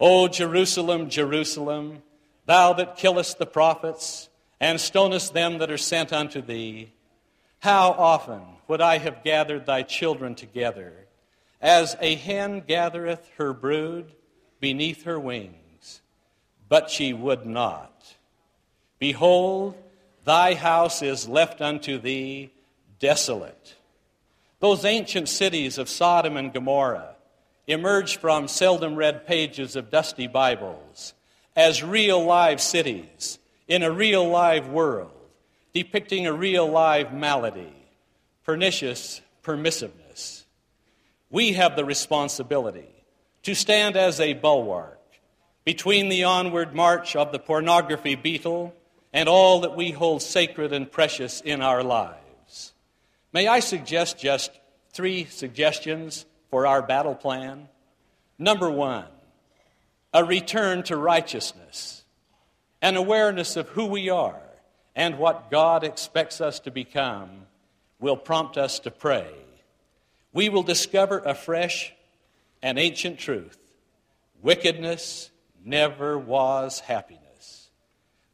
[0.00, 2.02] O Jerusalem, Jerusalem,
[2.46, 4.29] thou that killest the prophets
[4.60, 6.92] and stonest them that are sent unto thee,
[7.60, 10.92] how often would I have gathered thy children together,
[11.60, 14.12] as a hen gathereth her brood
[14.60, 16.02] beneath her wings?
[16.68, 18.16] But she would not.
[18.98, 19.74] Behold,
[20.24, 22.50] thy house is left unto thee
[22.98, 23.74] desolate.
[24.60, 27.16] Those ancient cities of Sodom and Gomorrah
[27.66, 31.14] emerge from seldom read pages of dusty Bibles
[31.56, 33.38] as real live cities
[33.70, 35.12] in a real live world,
[35.72, 37.72] depicting a real live malady,
[38.42, 40.42] pernicious permissiveness.
[41.30, 42.92] We have the responsibility
[43.44, 44.98] to stand as a bulwark
[45.64, 48.74] between the onward march of the pornography beetle
[49.12, 52.72] and all that we hold sacred and precious in our lives.
[53.32, 54.50] May I suggest just
[54.92, 57.68] three suggestions for our battle plan?
[58.36, 59.06] Number one,
[60.12, 61.99] a return to righteousness,
[62.82, 64.40] an awareness of who we are
[64.96, 67.46] and what God expects us to become
[67.98, 69.30] will prompt us to pray.
[70.32, 71.92] We will discover a fresh
[72.62, 73.58] and ancient truth
[74.42, 75.30] wickedness
[75.64, 77.68] never was happiness.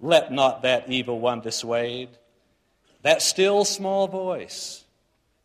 [0.00, 2.10] Let not that evil one dissuade.
[3.02, 4.84] That still small voice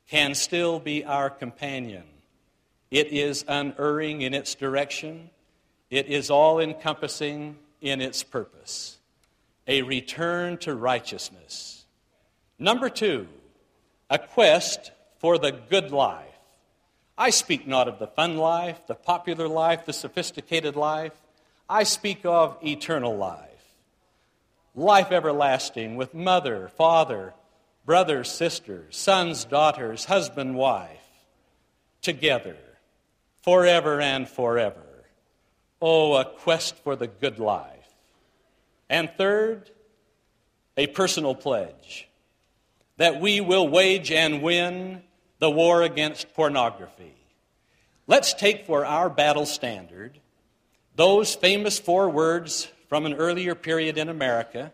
[0.10, 2.04] can still be our companion.
[2.90, 5.30] It is unerring in its direction,
[5.90, 8.98] it is all encompassing in its purpose.
[9.68, 11.86] A return to righteousness.
[12.58, 13.28] Number two,
[14.10, 16.26] a quest for the good life.
[17.18, 21.14] I speak not of the fun life, the popular life, the sophisticated life.
[21.70, 23.48] I speak of eternal life.
[24.74, 27.34] Life everlasting with mother, father,
[27.86, 31.02] brothers, sisters, sons, daughters, husband, wife,
[32.02, 32.58] together,
[33.42, 34.91] forever and forever.
[35.82, 37.90] Oh, a quest for the good life.
[38.90, 39.70] And third,
[40.78, 42.08] a personal pledge
[42.98, 45.02] that we will wage and win
[45.40, 47.16] the war against pornography.
[48.06, 50.20] Let's take for our battle standard
[50.96, 54.72] those famous four words from an earlier period in America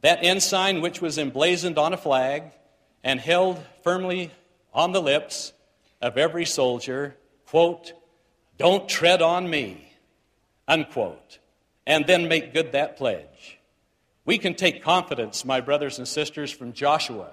[0.00, 2.44] that ensign which was emblazoned on a flag
[3.02, 4.30] and held firmly
[4.72, 5.52] on the lips
[6.00, 7.16] of every soldier,
[7.46, 7.92] quote,
[8.56, 9.83] don't tread on me,
[10.68, 11.38] unquote,
[11.86, 13.58] and then make good that pledge.
[14.24, 17.30] We can take confidence, my brothers and sisters, from Joshua,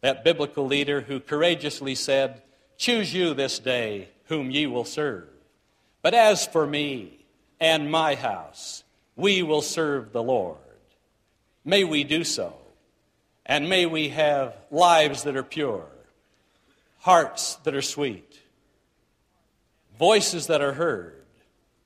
[0.00, 2.42] that biblical leader who courageously said,
[2.76, 5.28] Choose you this day whom ye will serve.
[6.02, 7.24] But as for me
[7.60, 8.82] and my house,
[9.16, 10.58] we will serve the Lord.
[11.64, 12.54] May we do so.
[13.46, 15.86] And may we have lives that are pure,
[17.00, 18.40] hearts that are sweet,
[19.98, 21.13] voices that are heard,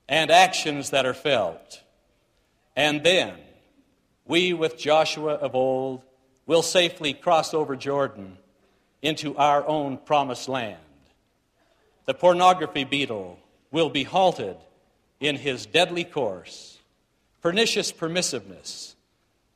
[0.09, 1.83] and actions that are felt.
[2.75, 3.35] And then
[4.25, 6.01] we, with Joshua of old,
[6.47, 8.37] will safely cross over Jordan
[9.03, 10.79] into our own promised land.
[12.05, 13.39] The pornography beetle
[13.71, 14.57] will be halted
[15.19, 16.79] in his deadly course.
[17.41, 18.95] Pernicious permissiveness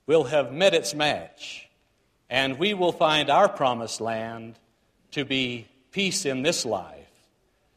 [0.06, 1.68] will have met its match,
[2.30, 4.56] and we will find our promised land
[5.12, 7.10] to be peace in this life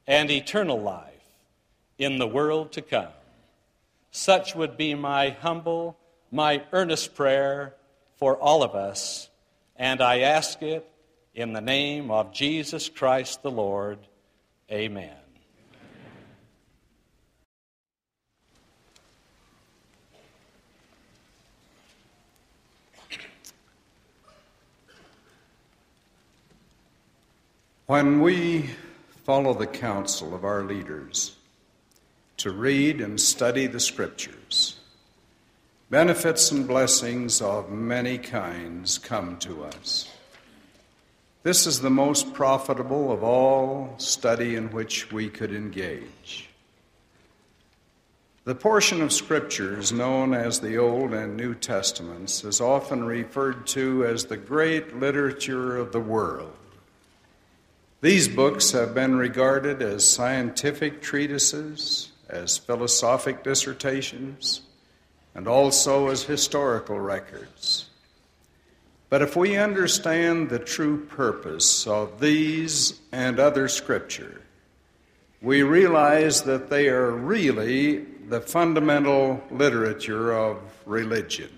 [0.06, 1.15] and eternal life
[1.98, 3.12] in the world to come.
[4.10, 5.96] Such would be my humble,
[6.30, 7.74] my earnest prayer
[8.16, 9.28] for all of us,
[9.76, 10.90] and I ask it
[11.34, 13.98] in the name of Jesus Christ the Lord.
[14.70, 15.14] Amen.
[27.86, 28.70] When we
[29.24, 31.35] follow the counsel of our leaders
[32.38, 34.78] to read and study the Scriptures,
[35.90, 40.10] benefits and blessings of many kinds come to us.
[41.42, 46.50] This is the most profitable of all study in which we could engage.
[48.44, 54.04] The portion of Scriptures known as the Old and New Testaments is often referred to
[54.04, 56.56] as the great literature of the world.
[58.02, 64.62] These books have been regarded as scientific treatises, as philosophic dissertations,
[65.34, 67.86] and also as historical records.
[69.08, 74.42] But if we understand the true purpose of these and other scripture,
[75.40, 81.50] we realize that they are really the fundamental literature of religion.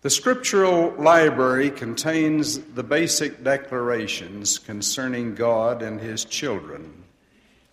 [0.00, 7.04] The scriptural library contains the basic declarations concerning God and His children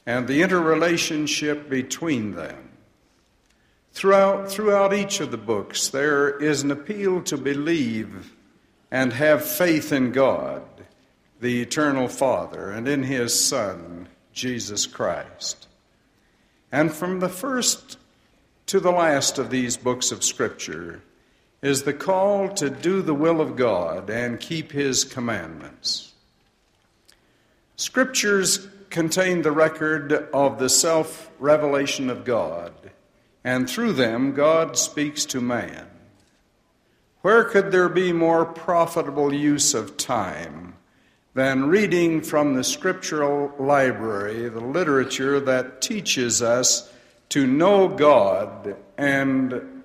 [0.05, 2.69] and the interrelationship between them.
[3.93, 8.33] Throughout, throughout each of the books, there is an appeal to believe
[8.91, 10.63] and have faith in God,
[11.39, 15.67] the eternal Father, and in His Son, Jesus Christ.
[16.71, 17.97] And from the first
[18.67, 21.01] to the last of these books of Scripture,
[21.61, 26.13] is the call to do the will of God and keep His commandments.
[27.75, 32.71] Scriptures contain the record of the self revelation of God,
[33.43, 35.85] and through them, God speaks to man.
[37.21, 40.75] Where could there be more profitable use of time
[41.33, 46.89] than reading from the scriptural library the literature that teaches us
[47.27, 49.83] to know God and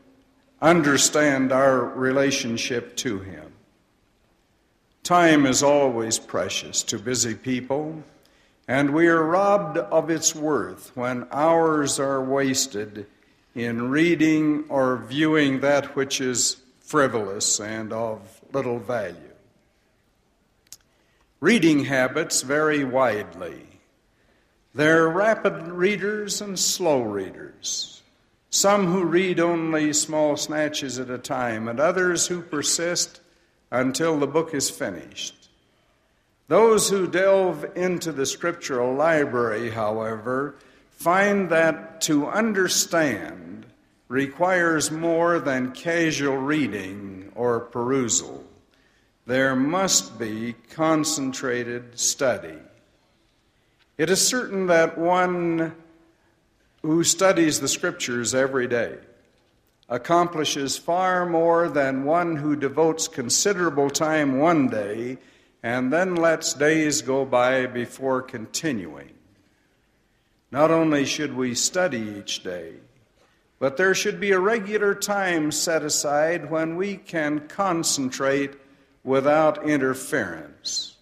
[0.63, 3.53] understand our relationship to Him.
[5.03, 8.05] Time is always precious to busy people,
[8.71, 13.05] and we are robbed of its worth when hours are wasted
[13.53, 18.21] in reading or viewing that which is frivolous and of
[18.53, 19.17] little value.
[21.41, 23.67] Reading habits vary widely.
[24.73, 28.01] There are rapid readers and slow readers
[28.51, 33.21] some who read only small snatches at a time, and others who persist
[33.71, 35.40] until the book is finished.
[36.51, 40.57] Those who delve into the scriptural library, however,
[40.91, 43.67] find that to understand
[44.09, 48.45] requires more than casual reading or perusal.
[49.27, 52.59] There must be concentrated study.
[53.97, 55.77] It is certain that one
[56.83, 58.97] who studies the scriptures every day
[59.89, 65.19] accomplishes far more than one who devotes considerable time one day
[65.63, 69.13] and then lets days go by before continuing.
[70.51, 72.75] Not only should we study each day,
[73.59, 78.55] but there should be a regular time set aside when we can concentrate
[79.05, 80.97] without interference.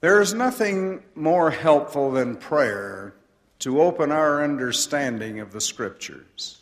[0.00, 3.14] There is nothing more helpful than prayer
[3.60, 6.60] to open our understanding of the Scriptures.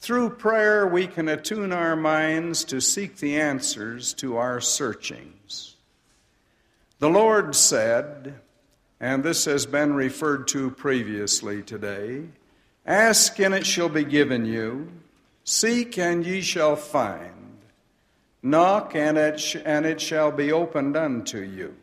[0.00, 5.74] Through prayer, we can attune our minds to seek the answers to our searchings.
[7.00, 8.34] The Lord said,
[9.00, 12.24] and this has been referred to previously today
[12.86, 14.90] Ask, and it shall be given you.
[15.44, 17.58] Seek, and ye shall find.
[18.42, 21.76] Knock, and it, sh- and it shall be opened unto you.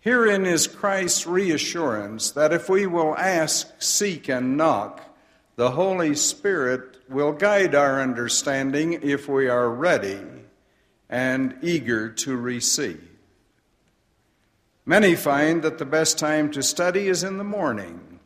[0.00, 5.11] Herein is Christ's reassurance that if we will ask, seek, and knock,
[5.56, 10.20] the Holy Spirit will guide our understanding if we are ready
[11.10, 13.08] and eager to receive.
[14.86, 18.18] Many find that the best time to study is in the morning,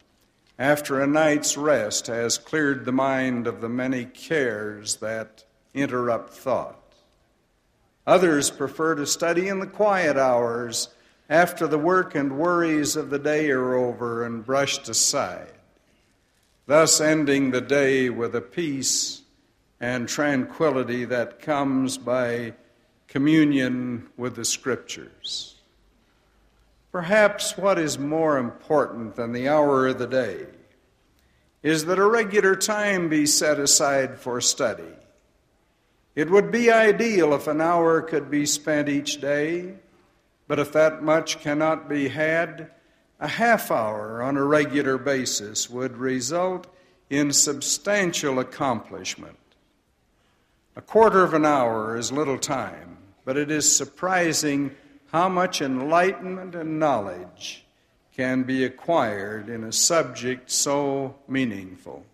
[0.59, 6.81] after a night's rest has cleared the mind of the many cares that interrupt thought.
[8.07, 10.89] Others prefer to study in the quiet hours
[11.29, 15.53] after the work and worries of the day are over and brushed aside,
[16.67, 19.23] thus ending the day with a peace
[19.81, 22.53] and tranquility that comes by
[23.09, 25.55] communion with the Scriptures.
[26.91, 30.47] Perhaps what is more important than the hour of the day
[31.63, 34.95] is that a regular time be set aside for study.
[36.15, 39.75] It would be ideal if an hour could be spent each day,
[40.49, 42.71] but if that much cannot be had,
[43.19, 46.67] a half hour on a regular basis would result
[47.09, 49.39] in substantial accomplishment.
[50.75, 54.73] A quarter of an hour is little time, but it is surprising
[55.13, 57.65] how much enlightenment and knowledge
[58.15, 62.05] can be acquired in a subject so meaningful.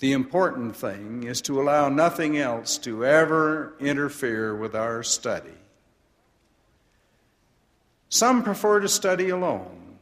[0.00, 5.61] The important thing is to allow nothing else to ever interfere with our study.
[8.12, 9.96] Some prefer to study alone,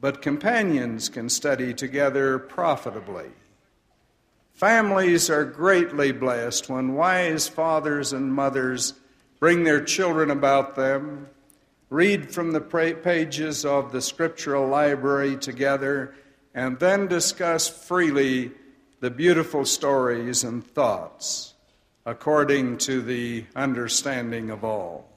[0.00, 3.28] but companions can study together profitably.
[4.54, 8.94] Families are greatly blessed when wise fathers and mothers
[9.40, 11.28] bring their children about them,
[11.90, 16.14] read from the pages of the scriptural library together,
[16.54, 18.52] and then discuss freely
[19.00, 21.52] the beautiful stories and thoughts
[22.06, 25.13] according to the understanding of all.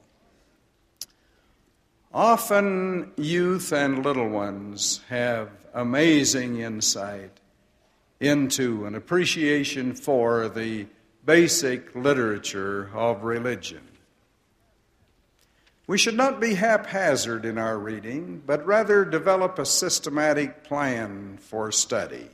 [2.17, 7.29] Often, youth and little ones have amazing insight
[8.19, 10.87] into an appreciation for the
[11.27, 13.83] basic literature of religion.
[15.85, 21.71] We should not be haphazard in our reading, but rather develop a systematic plan for
[21.71, 22.29] study.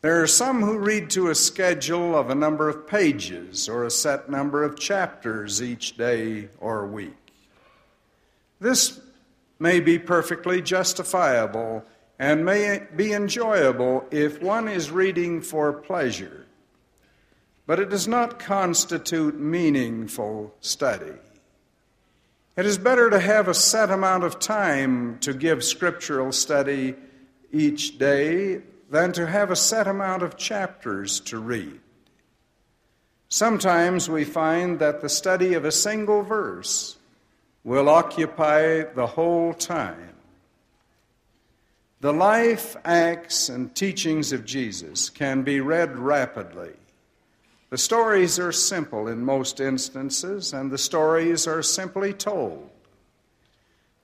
[0.00, 3.92] There are some who read to a schedule of a number of pages or a
[3.92, 7.19] set number of chapters each day or week.
[8.60, 9.00] This
[9.58, 11.84] may be perfectly justifiable
[12.18, 16.46] and may be enjoyable if one is reading for pleasure,
[17.66, 21.14] but it does not constitute meaningful study.
[22.56, 26.94] It is better to have a set amount of time to give scriptural study
[27.50, 31.80] each day than to have a set amount of chapters to read.
[33.30, 36.98] Sometimes we find that the study of a single verse
[37.64, 40.14] will occupy the whole time.
[42.00, 46.72] The life, acts, and teachings of Jesus can be read rapidly
[47.70, 52.68] the stories are simple in most instances, and the stories are simply told.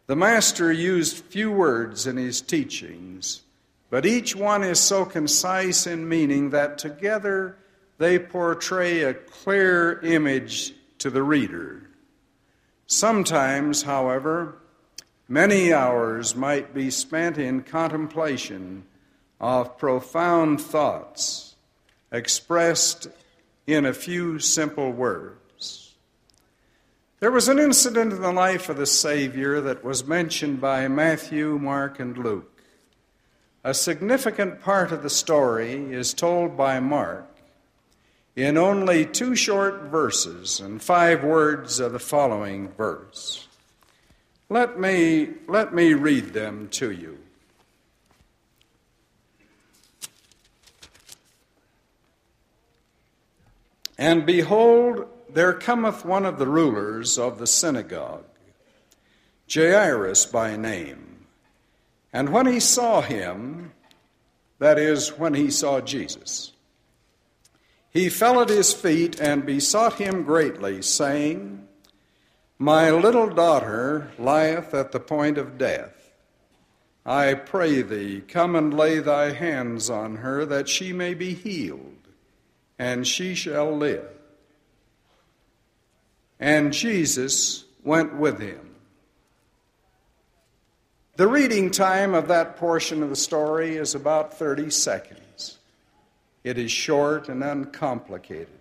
[0.07, 3.43] The Master used few words in his teachings,
[3.91, 7.57] but each one is so concise in meaning that together
[7.99, 11.86] they portray a clear image to the reader.
[12.87, 14.59] Sometimes, however,
[15.29, 18.85] many hours might be spent in contemplation
[19.41, 21.57] of profound thoughts
[22.13, 23.09] expressed
[23.67, 25.95] in a few simple words.
[27.19, 31.59] There was an incident in the life of the Savior that was mentioned by Matthew,
[31.59, 32.63] Mark, and Luke.
[33.65, 37.36] A significant part of the story is told by Mark
[38.37, 43.49] in only two short verses and five words of the following verse.
[44.51, 47.19] Let me, let me read them to you.
[53.99, 58.27] And behold, there cometh one of the rulers of the synagogue,
[59.53, 61.27] Jairus by name.
[62.13, 63.73] And when he saw him,
[64.59, 66.53] that is, when he saw Jesus,
[67.97, 71.67] he fell at his feet and besought him greatly, saying,
[72.59, 76.13] My little daughter lieth at the point of death.
[77.07, 82.09] I pray thee, come and lay thy hands on her, that she may be healed,
[82.79, 84.11] and she shall live.
[86.39, 88.75] And Jesus went with him.
[91.15, 95.59] The reading time of that portion of the story is about 30 seconds.
[96.47, 98.61] It is short and uncomplicated.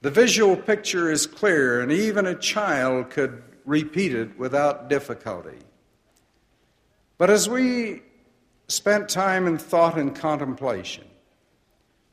[0.00, 5.58] The visual picture is clear, and even a child could repeat it without difficulty.
[7.18, 8.00] But as we
[8.68, 11.04] spent time in thought and contemplation,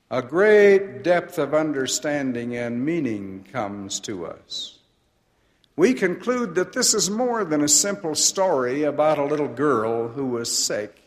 [0.09, 4.79] a great depth of understanding and meaning comes to us.
[5.77, 10.25] We conclude that this is more than a simple story about a little girl who
[10.25, 11.01] was sick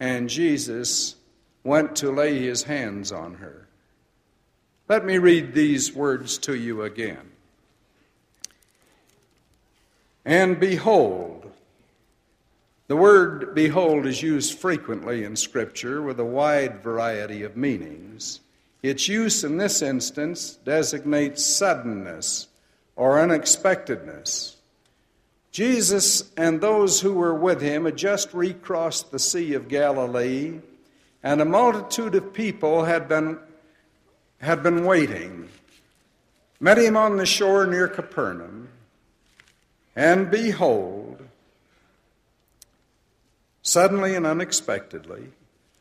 [0.00, 1.14] and Jesus
[1.64, 3.66] went to lay his hands on her.
[4.88, 7.32] Let me read these words to you again.
[10.26, 11.50] And behold,
[12.86, 18.40] the word behold is used frequently in Scripture with a wide variety of meanings.
[18.82, 22.48] Its use in this instance designates suddenness
[22.96, 24.56] or unexpectedness.
[25.50, 30.58] Jesus and those who were with him had just recrossed the Sea of Galilee,
[31.24, 33.38] and a multitude of people had been,
[34.38, 35.48] had been waiting.
[36.60, 38.68] Met him on the shore near Capernaum,
[39.96, 41.20] and behold,
[43.66, 45.30] Suddenly and unexpectedly,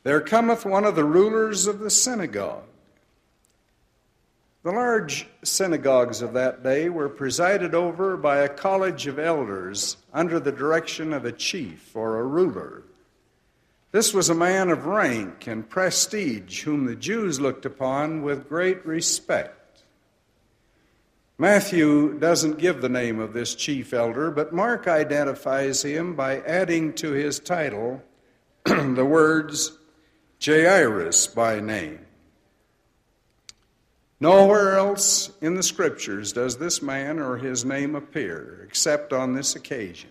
[0.03, 2.63] there cometh one of the rulers of the synagogue.
[4.63, 10.39] The large synagogues of that day were presided over by a college of elders under
[10.39, 12.82] the direction of a chief or a ruler.
[13.93, 18.83] This was a man of rank and prestige whom the Jews looked upon with great
[18.87, 19.83] respect.
[21.37, 26.93] Matthew doesn't give the name of this chief elder, but Mark identifies him by adding
[26.93, 28.01] to his title
[28.65, 29.77] the words
[30.43, 31.99] Jairus by name.
[34.19, 39.55] Nowhere else in the scriptures does this man or his name appear except on this
[39.55, 40.09] occasion.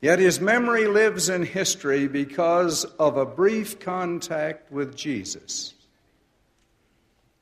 [0.00, 5.74] Yet his memory lives in history because of a brief contact with Jesus.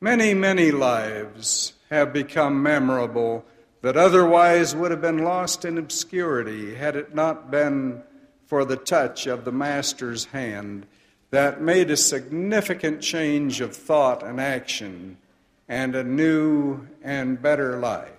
[0.01, 3.45] Many, many lives have become memorable
[3.83, 8.03] that otherwise would have been lost in obscurity had it not been
[8.47, 10.87] for the touch of the Master's hand
[11.31, 15.17] that made a significant change of thought and action
[15.69, 18.11] and a new and better life.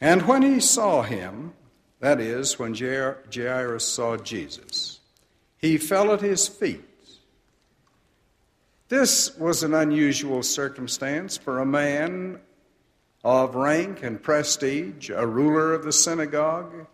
[0.00, 1.52] And when he saw him,
[2.00, 5.00] that is, when Jairus saw Jesus,
[5.58, 6.84] he fell at his feet
[8.90, 12.40] this was an unusual circumstance for a man
[13.22, 16.88] of rank and prestige, a ruler of the synagogue,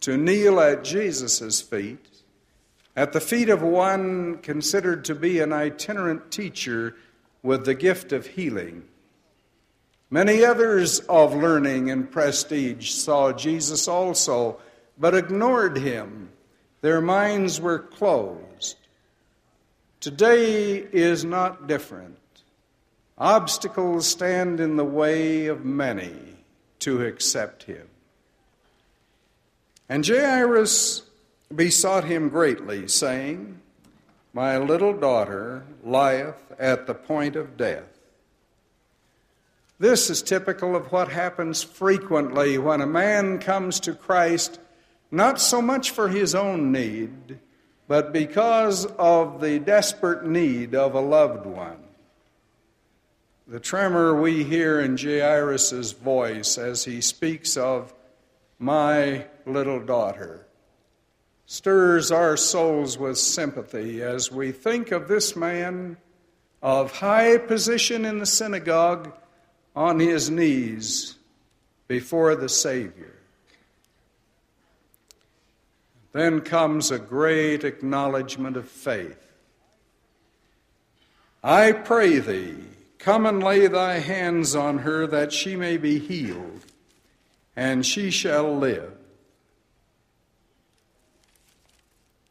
[0.00, 2.04] to kneel at Jesus' feet,
[2.96, 6.96] at the feet of one considered to be an itinerant teacher
[7.44, 8.82] with the gift of healing.
[10.10, 14.60] Many others of learning and prestige saw Jesus also,
[14.96, 16.30] but ignored him.
[16.80, 18.76] Their minds were closed.
[19.98, 22.18] Today is not different.
[23.18, 26.36] Obstacles stand in the way of many
[26.80, 27.88] to accept him.
[29.88, 31.02] And Jairus
[31.54, 33.60] besought him greatly, saying,
[34.32, 37.95] My little daughter lieth at the point of death.
[39.78, 44.58] This is typical of what happens frequently when a man comes to Christ,
[45.10, 47.38] not so much for his own need
[47.88, 51.78] but because of the desperate need of a loved one.
[53.46, 57.94] The tremor we hear in Jairus' voice as he speaks of
[58.58, 60.46] my little daughter
[61.48, 65.96] stirs our souls with sympathy as we think of this man
[66.60, 69.12] of high position in the synagogue
[69.76, 71.14] on his knees
[71.86, 73.12] before the Savior.
[76.12, 79.20] Then comes a great acknowledgement of faith.
[81.44, 82.56] I pray thee,
[82.98, 86.64] come and lay thy hands on her that she may be healed,
[87.54, 88.94] and she shall live.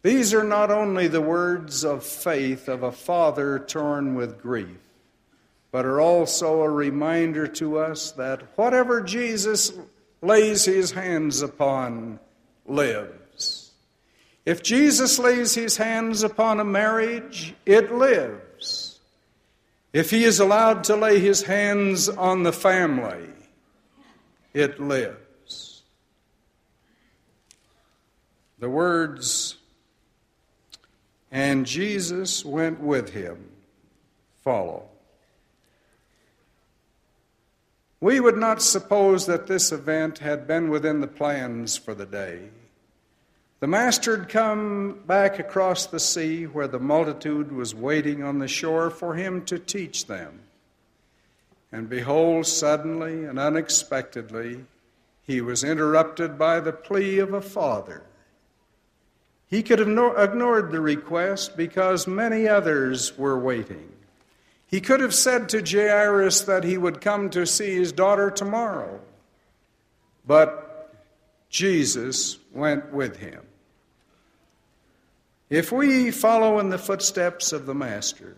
[0.01, 4.84] These are not only the words of faith of a father torn with grief,
[5.75, 9.73] but are also a reminder to us that whatever Jesus
[10.21, 12.17] lays his hands upon
[12.65, 13.73] lives.
[14.45, 19.01] If Jesus lays his hands upon a marriage, it lives.
[19.91, 23.27] If he is allowed to lay his hands on the family,
[24.53, 25.83] it lives.
[28.59, 29.57] the words,
[31.33, 33.49] and Jesus went with him,
[34.41, 34.87] follow.
[38.05, 42.49] We would not suppose that this event had been within the plans for the day.
[43.61, 48.47] The master had come back across the sea where the multitude was waiting on the
[48.47, 50.41] shore for him to teach them.
[51.71, 54.65] And behold, suddenly and unexpectedly,
[55.23, 58.03] he was interrupted by the plea of a father.
[59.47, 59.87] He could have
[60.19, 63.93] ignored the request because many others were waiting.
[64.67, 68.99] He could have said to Jairus that he would come to see his daughter tomorrow.
[70.25, 71.01] But
[71.49, 73.41] Jesus went with him.
[75.49, 78.35] If we follow in the footsteps of the Master,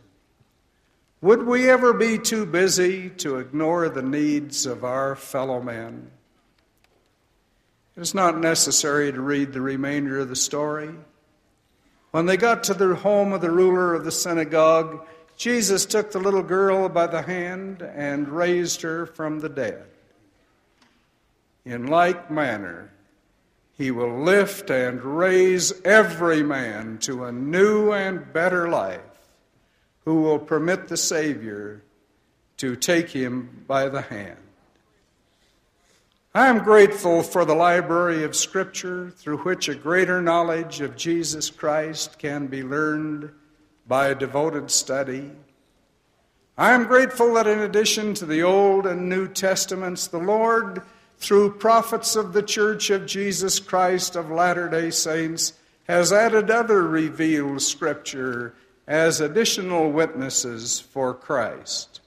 [1.21, 6.11] would we ever be too busy to ignore the needs of our fellow men?
[7.95, 10.93] It's not necessary to read the remainder of the story.
[12.11, 15.07] When they got to the home of the ruler of the synagogue,
[15.37, 19.85] Jesus took the little girl by the hand and raised her from the dead.
[21.63, 22.91] In like manner,
[23.77, 29.01] he will lift and raise every man to a new and better life
[30.05, 31.83] who will permit the Savior
[32.57, 34.39] to take him by the hand.
[36.33, 41.51] I am grateful for the library of Scripture through which a greater knowledge of Jesus
[41.51, 43.31] Christ can be learned
[43.87, 45.31] by a devoted study.
[46.57, 50.81] I am grateful that in addition to the Old and New Testaments, the Lord
[51.19, 55.53] through prophets of the Church of Jesus Christ of Latter day Saints,
[55.87, 58.53] has added other revealed scripture
[58.87, 62.01] as additional witnesses for Christ.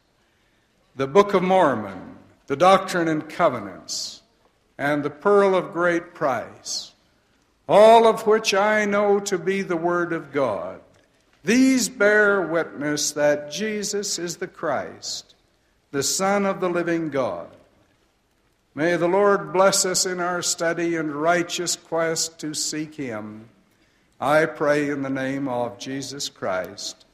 [0.96, 2.16] The Book of Mormon,
[2.46, 4.22] the Doctrine and Covenants,
[4.76, 6.92] and the Pearl of Great Price,
[7.68, 10.80] all of which I know to be the Word of God.
[11.42, 15.34] These bear witness that Jesus is the Christ,
[15.90, 17.48] the Son of the living God.
[18.74, 23.48] May the Lord bless us in our study and righteous quest to seek Him.
[24.20, 27.06] I pray in the name of Jesus Christ.